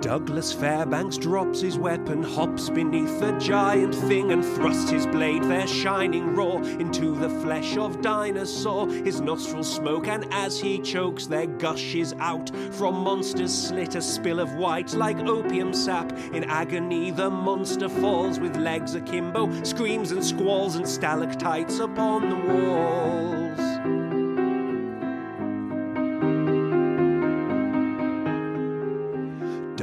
Douglas 0.02 0.54
Fairbanks 0.54 1.18
drops 1.18 1.60
his 1.60 1.78
weapon, 1.78 2.22
hops 2.22 2.70
beneath 2.70 3.20
the 3.20 3.32
giant 3.40 3.96
thing, 3.96 4.32
and 4.32 4.46
thrusts 4.46 4.92
his 4.92 5.08
blade, 5.08 5.44
there 5.44 5.68
shining 5.68 6.36
raw, 6.36 6.58
into 6.58 7.16
the 7.16 7.30
flesh 7.30 7.78
of 7.78 8.02
dinosaur. 8.02 8.88
His 8.88 9.22
nostrils 9.22 9.74
smoke, 9.74 10.08
and 10.08 10.32
as 10.32 10.60
he 10.60 10.80
chokes, 10.80 11.26
there 11.26 11.48
gushes 11.48 12.14
out 12.20 12.52
from 12.72 12.96
monster's 13.04 13.54
slit 13.54 13.96
a 13.96 14.02
spill 14.02 14.40
of 14.40 14.54
white 14.54 14.94
like 14.94 15.18
opium 15.20 15.74
sap. 15.74 16.12
In 16.32 16.44
agony, 16.44 17.12
the 17.12 17.30
monster 17.30 17.90
falls 17.90 18.40
with 18.40 18.56
legs 18.56 18.94
akimbo, 18.94 19.64
screams 19.64 20.12
and 20.12 20.24
squalls, 20.24 20.76
and 20.76 20.88
stalactites 20.88 21.80
upon 21.80 22.30
the 22.30 22.36
walls. 22.36 23.37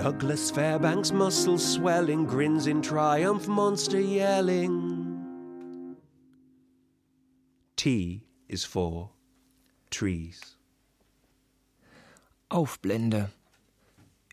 Douglas 0.05 0.50
Fairbanks' 0.50 1.12
muscles 1.12 1.64
swelling, 1.64 2.26
grins 2.26 2.66
in 2.66 2.82
triumph, 2.82 3.48
monster 3.48 3.98
yelling. 3.98 5.96
T 7.74 8.20
is 8.46 8.66
for 8.66 9.12
trees. 9.88 10.59
Aufblende. 12.50 13.30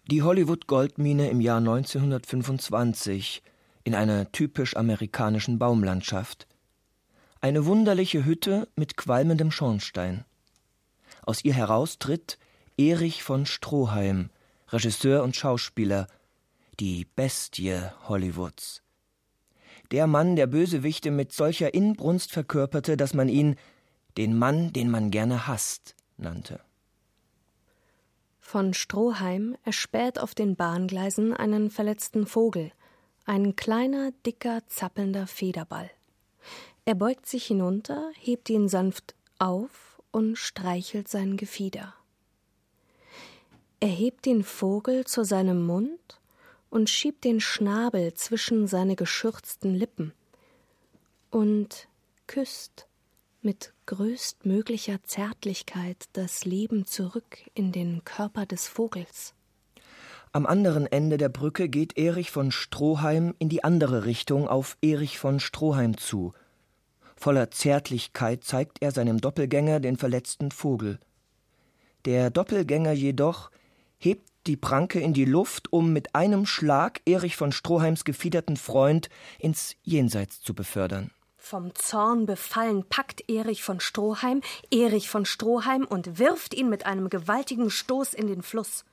Die 0.08 0.22
Hollywood-Goldmine 0.22 1.30
im 1.30 1.40
Jahr 1.40 1.60
1925 1.60 3.42
in 3.86 3.96
einer 3.96 4.30
typisch 4.34 4.76
amerikanischen 4.76 5.58
Baumlandschaft. 5.58 6.48
Eine 7.40 7.66
wunderliche 7.66 8.26
Hütte 8.26 8.68
mit 8.76 8.98
qualmendem 8.98 9.52
Schornstein. 9.52 10.26
Aus 11.26 11.46
ihr 11.46 11.54
heraus 11.54 11.98
tritt 11.98 12.38
Erich 12.78 13.24
von 13.24 13.46
Stroheim, 13.46 14.32
Regisseur 14.72 15.24
und 15.24 15.36
Schauspieler, 15.36 16.08
die 16.80 17.06
Bestie 17.06 17.78
Hollywoods. 18.08 18.82
Der 19.92 20.08
Mann, 20.08 20.38
der 20.38 20.48
Bösewichte 20.48 21.12
mit 21.12 21.34
solcher 21.34 21.74
Inbrunst 21.74 22.32
verkörperte, 22.32 22.96
dass 22.96 23.14
man 23.14 23.28
ihn 23.28 23.58
den 24.18 24.38
Mann, 24.38 24.72
den 24.72 24.90
man 24.90 25.12
gerne 25.12 25.48
hasst, 25.48 25.96
nannte. 26.18 26.62
Von 28.40 28.74
Stroheim 28.74 29.58
erspäht 29.64 30.20
auf 30.20 30.36
den 30.36 30.56
Bahngleisen 30.56 31.34
einen 31.34 31.70
verletzten 31.70 32.26
Vogel, 32.26 32.72
ein 33.26 33.56
kleiner, 33.56 34.12
dicker, 34.26 34.62
zappelnder 34.68 35.28
Federball. 35.28 35.90
Er 36.86 36.96
beugt 36.96 37.28
sich 37.28 37.46
hinunter, 37.46 38.10
hebt 38.18 38.50
ihn 38.50 38.68
sanft 38.68 39.16
auf 39.38 40.02
und 40.12 40.38
streichelt 40.38 41.08
sein 41.08 41.38
Gefieder. 41.38 41.94
Er 43.84 43.90
hebt 43.90 44.28
den 44.28 44.44
Vogel 44.44 45.06
zu 45.06 45.26
seinem 45.26 45.66
Mund 45.66 46.22
und 46.70 46.88
schiebt 46.88 47.24
den 47.24 47.40
Schnabel 47.40 48.14
zwischen 48.14 48.68
seine 48.68 48.96
geschürzten 48.96 49.74
Lippen 49.74 50.14
und 51.32 51.88
küsst 52.28 52.88
mit 53.42 53.74
größtmöglicher 53.88 55.02
Zärtlichkeit 55.04 56.06
das 56.14 56.46
Leben 56.46 56.86
zurück 56.86 57.40
in 57.56 57.72
den 57.72 58.04
Körper 58.06 58.46
des 58.46 58.68
Vogels. 58.68 59.34
Am 60.32 60.46
anderen 60.46 60.86
Ende 60.86 61.18
der 61.18 61.30
Brücke 61.30 61.68
geht 61.68 61.98
Erich 61.98 62.30
von 62.30 62.52
Stroheim 62.52 63.34
in 63.40 63.50
die 63.50 63.64
andere 63.64 64.06
Richtung 64.06 64.48
auf 64.48 64.78
Erich 64.84 65.18
von 65.18 65.40
Stroheim 65.40 65.98
zu. 65.98 66.34
Voller 67.16 67.50
Zärtlichkeit 67.50 68.44
zeigt 68.44 68.78
er 68.84 68.92
seinem 68.92 69.20
Doppelgänger 69.20 69.80
den 69.80 69.98
verletzten 69.98 70.52
Vogel. 70.52 71.00
Der 72.06 72.30
Doppelgänger 72.30 72.92
jedoch 72.92 73.50
hebt 74.04 74.30
die 74.48 74.58
Pranke 74.58 75.00
in 75.00 75.14
die 75.14 75.26
Luft, 75.26 75.72
um 75.72 75.94
mit 75.94 76.16
einem 76.16 76.46
Schlag 76.46 77.02
Erich 77.06 77.38
von 77.38 77.52
Stroheims 77.52 78.04
gefiederten 78.04 78.58
Freund 78.58 79.10
ins 79.38 79.76
Jenseits 79.84 80.42
zu 80.42 80.54
befördern. 80.54 81.12
Vom 81.38 81.74
Zorn 81.76 82.26
befallen 82.26 82.84
packt 82.88 83.30
Erich 83.30 83.64
von 83.64 83.80
Stroheim 83.80 84.42
Erich 84.72 85.10
von 85.10 85.26
Stroheim 85.26 85.86
und 85.86 86.18
wirft 86.20 86.54
ihn 86.54 86.70
mit 86.70 86.86
einem 86.86 87.10
gewaltigen 87.10 87.70
Stoß 87.70 88.14
in 88.14 88.28
den 88.28 88.42
Fluss. 88.42 88.86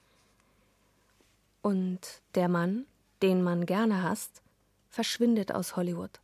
Und 1.63 2.01
der 2.35 2.49
Mann, 2.49 2.87
den 3.23 3.43
man 3.43 3.67
gerne 3.67 4.03
hasst, 4.03 4.43
verschwindet 4.89 5.53
aus 5.53 5.77
Hollywood. 5.77 6.21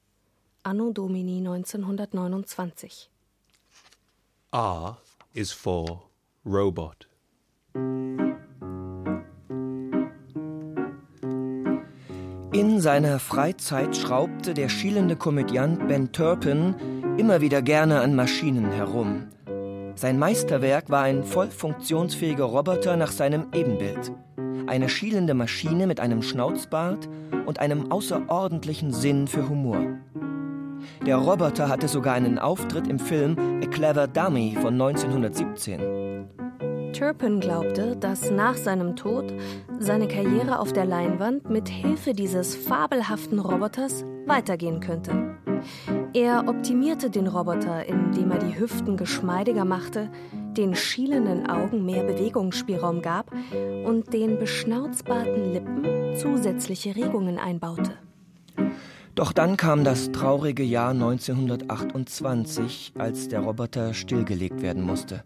Anno 0.62 0.92
Domini 0.92 1.38
1929. 1.38 3.10
R 4.52 4.98
is 5.34 5.52
for 5.52 6.04
robot. 6.44 7.06
In 12.54 12.80
seiner 12.80 13.18
Freizeit 13.18 13.96
schraubte 13.96 14.54
der 14.54 14.68
schielende 14.68 15.16
Komödiant 15.16 15.88
Ben 15.88 16.12
Turpin 16.12 16.76
immer 17.16 17.40
wieder 17.40 17.62
gerne 17.62 18.00
an 18.00 18.14
Maschinen 18.14 18.70
herum. 18.70 19.24
Sein 19.96 20.20
Meisterwerk 20.20 20.88
war 20.88 21.02
ein 21.02 21.24
voll 21.24 21.50
funktionsfähiger 21.50 22.44
Roboter 22.44 22.96
nach 22.96 23.10
seinem 23.10 23.46
Ebenbild. 23.52 24.12
Eine 24.68 24.88
schielende 24.88 25.34
Maschine 25.34 25.88
mit 25.88 25.98
einem 25.98 26.22
Schnauzbart 26.22 27.08
und 27.44 27.58
einem 27.58 27.90
außerordentlichen 27.90 28.92
Sinn 28.92 29.26
für 29.26 29.48
Humor. 29.48 29.98
Der 31.04 31.16
Roboter 31.16 31.68
hatte 31.68 31.88
sogar 31.88 32.14
einen 32.14 32.38
Auftritt 32.38 32.86
im 32.86 33.00
Film 33.00 33.36
A 33.64 33.66
Clever 33.66 34.06
Dummy 34.06 34.56
von 34.62 34.74
1917. 34.74 36.03
Turpin 36.94 37.40
glaubte, 37.40 37.96
dass 37.96 38.30
nach 38.30 38.54
seinem 38.54 38.94
Tod 38.94 39.34
seine 39.80 40.06
Karriere 40.06 40.60
auf 40.60 40.72
der 40.72 40.84
Leinwand 40.84 41.50
mit 41.50 41.68
Hilfe 41.68 42.14
dieses 42.14 42.54
fabelhaften 42.54 43.40
Roboters 43.40 44.04
weitergehen 44.26 44.78
könnte. 44.78 45.34
Er 46.12 46.46
optimierte 46.46 47.10
den 47.10 47.26
Roboter, 47.26 47.84
indem 47.86 48.30
er 48.30 48.38
die 48.38 48.56
Hüften 48.56 48.96
geschmeidiger 48.96 49.64
machte, 49.64 50.08
den 50.56 50.76
schielenden 50.76 51.48
Augen 51.48 51.84
mehr 51.84 52.04
Bewegungsspielraum 52.04 53.02
gab 53.02 53.32
und 53.84 54.12
den 54.12 54.38
beschnauzbarten 54.38 55.52
Lippen 55.52 56.16
zusätzliche 56.16 56.94
Regungen 56.94 57.38
einbaute. 57.38 57.94
Doch 59.16 59.32
dann 59.32 59.56
kam 59.56 59.82
das 59.82 60.12
traurige 60.12 60.62
Jahr 60.62 60.90
1928, 60.90 62.92
als 62.96 63.26
der 63.28 63.40
Roboter 63.40 63.94
stillgelegt 63.94 64.62
werden 64.62 64.84
musste. 64.84 65.24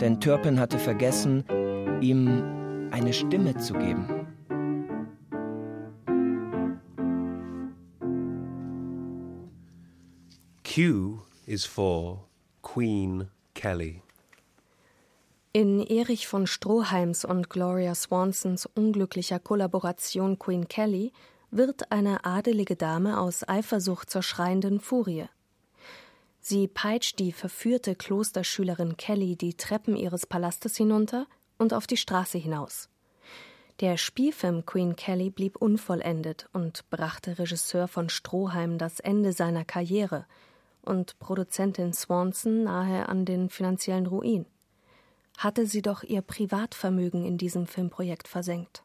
Denn 0.00 0.20
Turpin 0.20 0.60
hatte 0.60 0.78
vergessen, 0.78 1.44
ihm 2.00 2.88
eine 2.92 3.12
Stimme 3.12 3.56
zu 3.56 3.74
geben. 3.74 4.26
Q 10.64 11.18
is 11.46 11.64
for 11.64 12.28
Queen 12.62 13.28
Kelly. 13.54 14.02
In 15.52 15.80
Erich 15.80 16.28
von 16.28 16.46
Stroheims 16.46 17.24
und 17.24 17.50
Gloria 17.50 17.94
Swansons 17.94 18.66
unglücklicher 18.66 19.40
Kollaboration 19.40 20.38
Queen 20.38 20.68
Kelly 20.68 21.12
wird 21.50 21.90
eine 21.90 22.24
adelige 22.24 22.76
Dame 22.76 23.18
aus 23.18 23.48
Eifersucht 23.48 24.10
zur 24.10 24.22
schreienden 24.22 24.78
Furie. 24.78 25.26
Sie 26.40 26.68
peitscht 26.68 27.18
die 27.18 27.32
verführte 27.32 27.94
Klosterschülerin 27.94 28.96
Kelly 28.96 29.36
die 29.36 29.54
Treppen 29.54 29.96
ihres 29.96 30.26
Palastes 30.26 30.76
hinunter 30.76 31.26
und 31.58 31.74
auf 31.74 31.86
die 31.86 31.96
Straße 31.96 32.38
hinaus. 32.38 32.88
Der 33.80 33.96
Spielfilm 33.96 34.66
Queen 34.66 34.96
Kelly 34.96 35.30
blieb 35.30 35.56
unvollendet 35.56 36.48
und 36.52 36.88
brachte 36.90 37.38
Regisseur 37.38 37.86
von 37.86 38.08
Stroheim 38.08 38.76
das 38.76 38.98
Ende 38.98 39.32
seiner 39.32 39.64
Karriere 39.64 40.26
und 40.82 41.18
Produzentin 41.18 41.92
Swanson 41.92 42.64
nahe 42.64 43.08
an 43.08 43.24
den 43.24 43.50
finanziellen 43.50 44.06
Ruin. 44.06 44.46
Hatte 45.36 45.66
sie 45.66 45.82
doch 45.82 46.02
ihr 46.02 46.22
Privatvermögen 46.22 47.24
in 47.24 47.38
diesem 47.38 47.66
Filmprojekt 47.66 48.26
versenkt. 48.26 48.82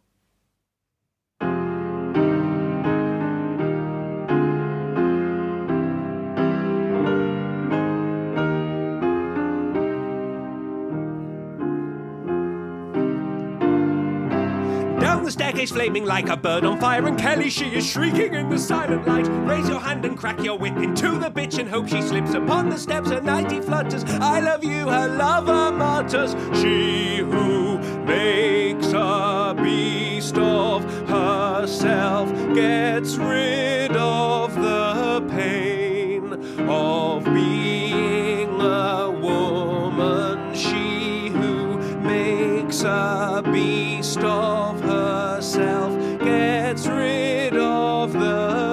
The 15.23 15.31
staircase, 15.31 15.71
flaming 15.71 16.03
like 16.03 16.27
a 16.27 16.35
bird 16.35 16.65
on 16.65 16.81
fire, 16.81 17.07
and 17.07 17.17
Kelly, 17.17 17.49
she 17.49 17.67
is 17.67 17.85
shrieking 17.87 18.33
in 18.33 18.49
the 18.49 18.57
silent 18.57 19.07
light. 19.07 19.25
Raise 19.47 19.69
your 19.69 19.79
hand 19.79 20.03
and 20.03 20.17
crack 20.17 20.43
your 20.43 20.57
whip 20.57 20.75
into 20.75 21.17
the 21.17 21.31
bitch 21.31 21.59
and 21.59 21.69
hope 21.69 21.87
she 21.87 22.01
slips 22.01 22.33
upon 22.33 22.69
the 22.69 22.77
steps. 22.77 23.09
Her 23.09 23.21
nighty 23.21 23.61
flutters. 23.61 24.03
I 24.03 24.41
love 24.41 24.65
you, 24.65 24.89
her 24.89 25.07
lover 25.07 25.71
martyrs. 25.71 26.35
She 26.61 27.19
who 27.19 27.77
makes 28.03 28.91
a 28.91 29.55
beast 29.57 30.37
of 30.37 30.83
herself 31.07 32.29
gets 32.53 33.15
rid 33.15 33.95
of 33.95 34.53
the 34.55 35.25
pain 35.31 36.33
of 36.67 37.23
being 37.23 38.59
a 38.59 39.09
woman. 39.09 40.53
She 40.53 41.29
who 41.29 41.77
makes 42.01 42.83
a 42.83 43.41
beast 43.45 44.19
of 44.19 44.62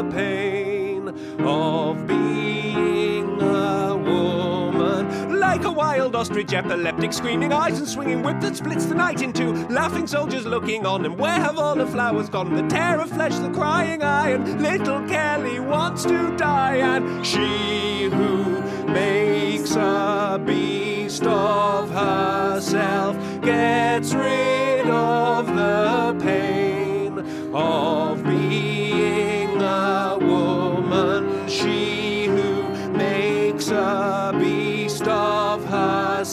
the 0.03 0.11
pain 0.11 1.09
of 1.41 2.07
being 2.07 3.41
a 3.43 3.97
woman. 3.97 5.39
Like 5.39 5.65
a 5.65 5.73
wild 5.73 6.17
ostrich, 6.17 6.55
epileptic, 6.55 7.13
screaming 7.13 7.53
eyes 7.53 7.79
and 7.79 7.89
swinging 7.89 8.23
whip 8.23 8.41
that 8.41 8.57
splits 8.57 8.87
the 8.87 8.95
night 8.95 9.21
in 9.21 9.33
two. 9.33 9.53
Laughing 9.69 10.07
soldiers 10.07 10.47
looking 10.47 10.87
on, 10.87 11.05
and 11.05 11.19
where 11.19 11.39
have 11.39 11.59
all 11.59 11.75
the 11.75 11.87
flowers 11.87 12.31
gone? 12.31 12.55
The 12.55 12.67
tear 12.75 12.99
of 13.01 13.11
flesh, 13.11 13.35
the 13.37 13.51
crying 13.51 14.03
eye, 14.03 14.31
and 14.31 14.63
little 14.63 15.07
Kelly 15.07 15.61
wants 15.61 16.05
to 16.05 16.35
die, 16.37 16.77
and 16.77 17.27
she 17.27 18.05
who 18.05 18.63
makes 18.87 19.75
a 19.77 20.41
beast 20.47 21.25
of 21.25 21.91
herself 21.91 23.17
gets 23.43 24.15
rid 24.15 24.89
of 24.89 25.47
the 25.47 26.17
pain 26.25 27.19
of 27.53 28.20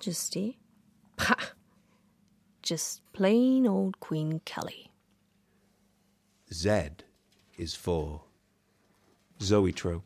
Majesty? 0.00 0.58
Pah! 1.18 1.34
Just 2.62 3.02
plain 3.12 3.66
old 3.66 4.00
Queen 4.00 4.40
Kelly. 4.46 4.90
Z 6.50 6.70
is 7.58 7.74
for 7.74 8.22
Zoetrope. 9.42 10.02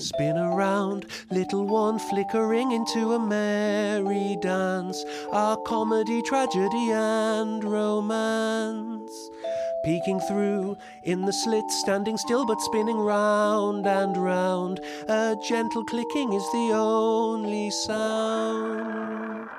Spin 0.00 0.38
around, 0.38 1.04
little 1.30 1.66
one 1.66 1.98
flickering 1.98 2.72
into 2.72 3.12
a 3.12 3.18
merry 3.18 4.38
dance. 4.40 5.04
Our 5.30 5.58
comedy, 5.58 6.22
tragedy, 6.22 6.90
and 6.90 7.62
romance. 7.62 9.12
Peeking 9.84 10.20
through 10.20 10.78
in 11.04 11.26
the 11.26 11.32
slit, 11.32 11.70
standing 11.70 12.16
still 12.16 12.46
but 12.46 12.62
spinning 12.62 12.98
round 12.98 13.86
and 13.86 14.16
round. 14.16 14.80
A 15.06 15.36
gentle 15.46 15.84
clicking 15.84 16.32
is 16.32 16.50
the 16.50 16.72
only 16.72 17.70
sound. 17.70 19.50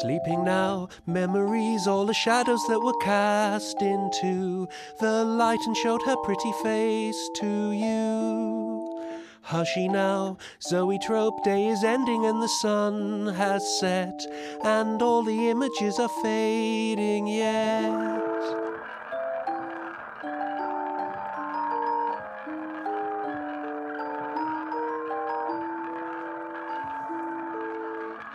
Sleeping 0.00 0.44
now, 0.44 0.88
memories, 1.06 1.86
all 1.86 2.06
the 2.06 2.14
shadows 2.14 2.64
that 2.68 2.80
were 2.80 2.96
cast 3.02 3.82
into 3.82 4.66
the 4.98 5.24
light 5.24 5.60
and 5.66 5.76
showed 5.76 6.00
her 6.06 6.16
pretty 6.24 6.52
face 6.62 7.28
to 7.34 7.70
you. 7.72 9.04
Hushy 9.42 9.88
now, 9.88 10.38
Zoe 10.62 10.98
Trope 11.00 11.44
day 11.44 11.66
is 11.66 11.84
ending 11.84 12.24
and 12.24 12.42
the 12.42 12.48
sun 12.48 13.26
has 13.34 13.62
set, 13.78 14.18
and 14.64 15.02
all 15.02 15.22
the 15.22 15.50
images 15.50 15.98
are 15.98 16.08
fading 16.22 17.26
yet. 17.26 18.29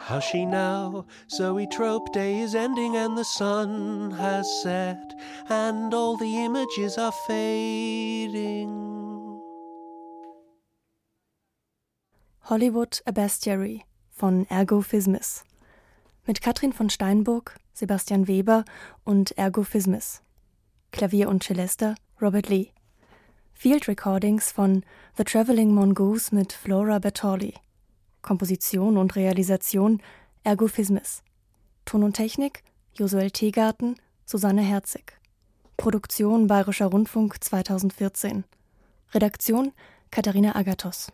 Hushy 0.08 0.46
now, 0.46 1.08
Zoe 1.32 1.66
Trope 1.66 2.14
day 2.14 2.38
is 2.38 2.54
ending 2.54 2.96
and 2.96 3.18
the 3.18 3.24
sun 3.24 4.12
has 4.12 4.46
set, 4.62 5.16
and 5.50 5.92
all 5.96 6.16
the 6.16 6.46
images 6.46 7.00
are 7.00 7.12
fading. 7.28 8.70
Hollywood 12.42 13.02
A 13.08 13.12
Bestiary 13.12 13.82
von 14.12 14.46
Ergo 14.52 14.82
Phismis 14.82 15.44
mit 16.28 16.40
Katrin 16.40 16.72
von 16.72 16.92
Steinburg, 16.92 17.56
Sebastian 17.74 18.28
Weber 18.28 18.64
und 19.06 19.36
Ergo 19.40 19.64
Phismis. 19.64 20.22
Klavier 20.92 21.30
und 21.30 21.44
Celesta 21.44 21.96
Robert 22.22 22.48
Lee. 22.48 22.72
Field 23.54 23.88
Recordings 23.88 24.52
von 24.52 24.84
The 25.18 25.24
Traveling 25.24 25.74
Mongoose 25.74 26.36
mit 26.36 26.54
Flora 26.54 27.00
Bertolli. 27.00 27.56
Komposition 28.26 28.98
und 28.98 29.16
Realisation 29.16 30.02
Ergo 30.44 30.68
Phismis. 30.68 31.22
Ton 31.86 32.04
und 32.04 32.14
Technik 32.14 32.64
Josuel 32.96 33.30
Teegarten, 33.30 33.98
Susanne 34.26 34.64
Herzig. 34.64 35.14
Produktion 35.78 36.48
Bayerischer 36.48 36.88
Rundfunk 36.88 37.44
2014. 37.44 38.44
Redaktion 39.14 39.74
Katharina 40.10 40.56
Agathos 40.56 41.12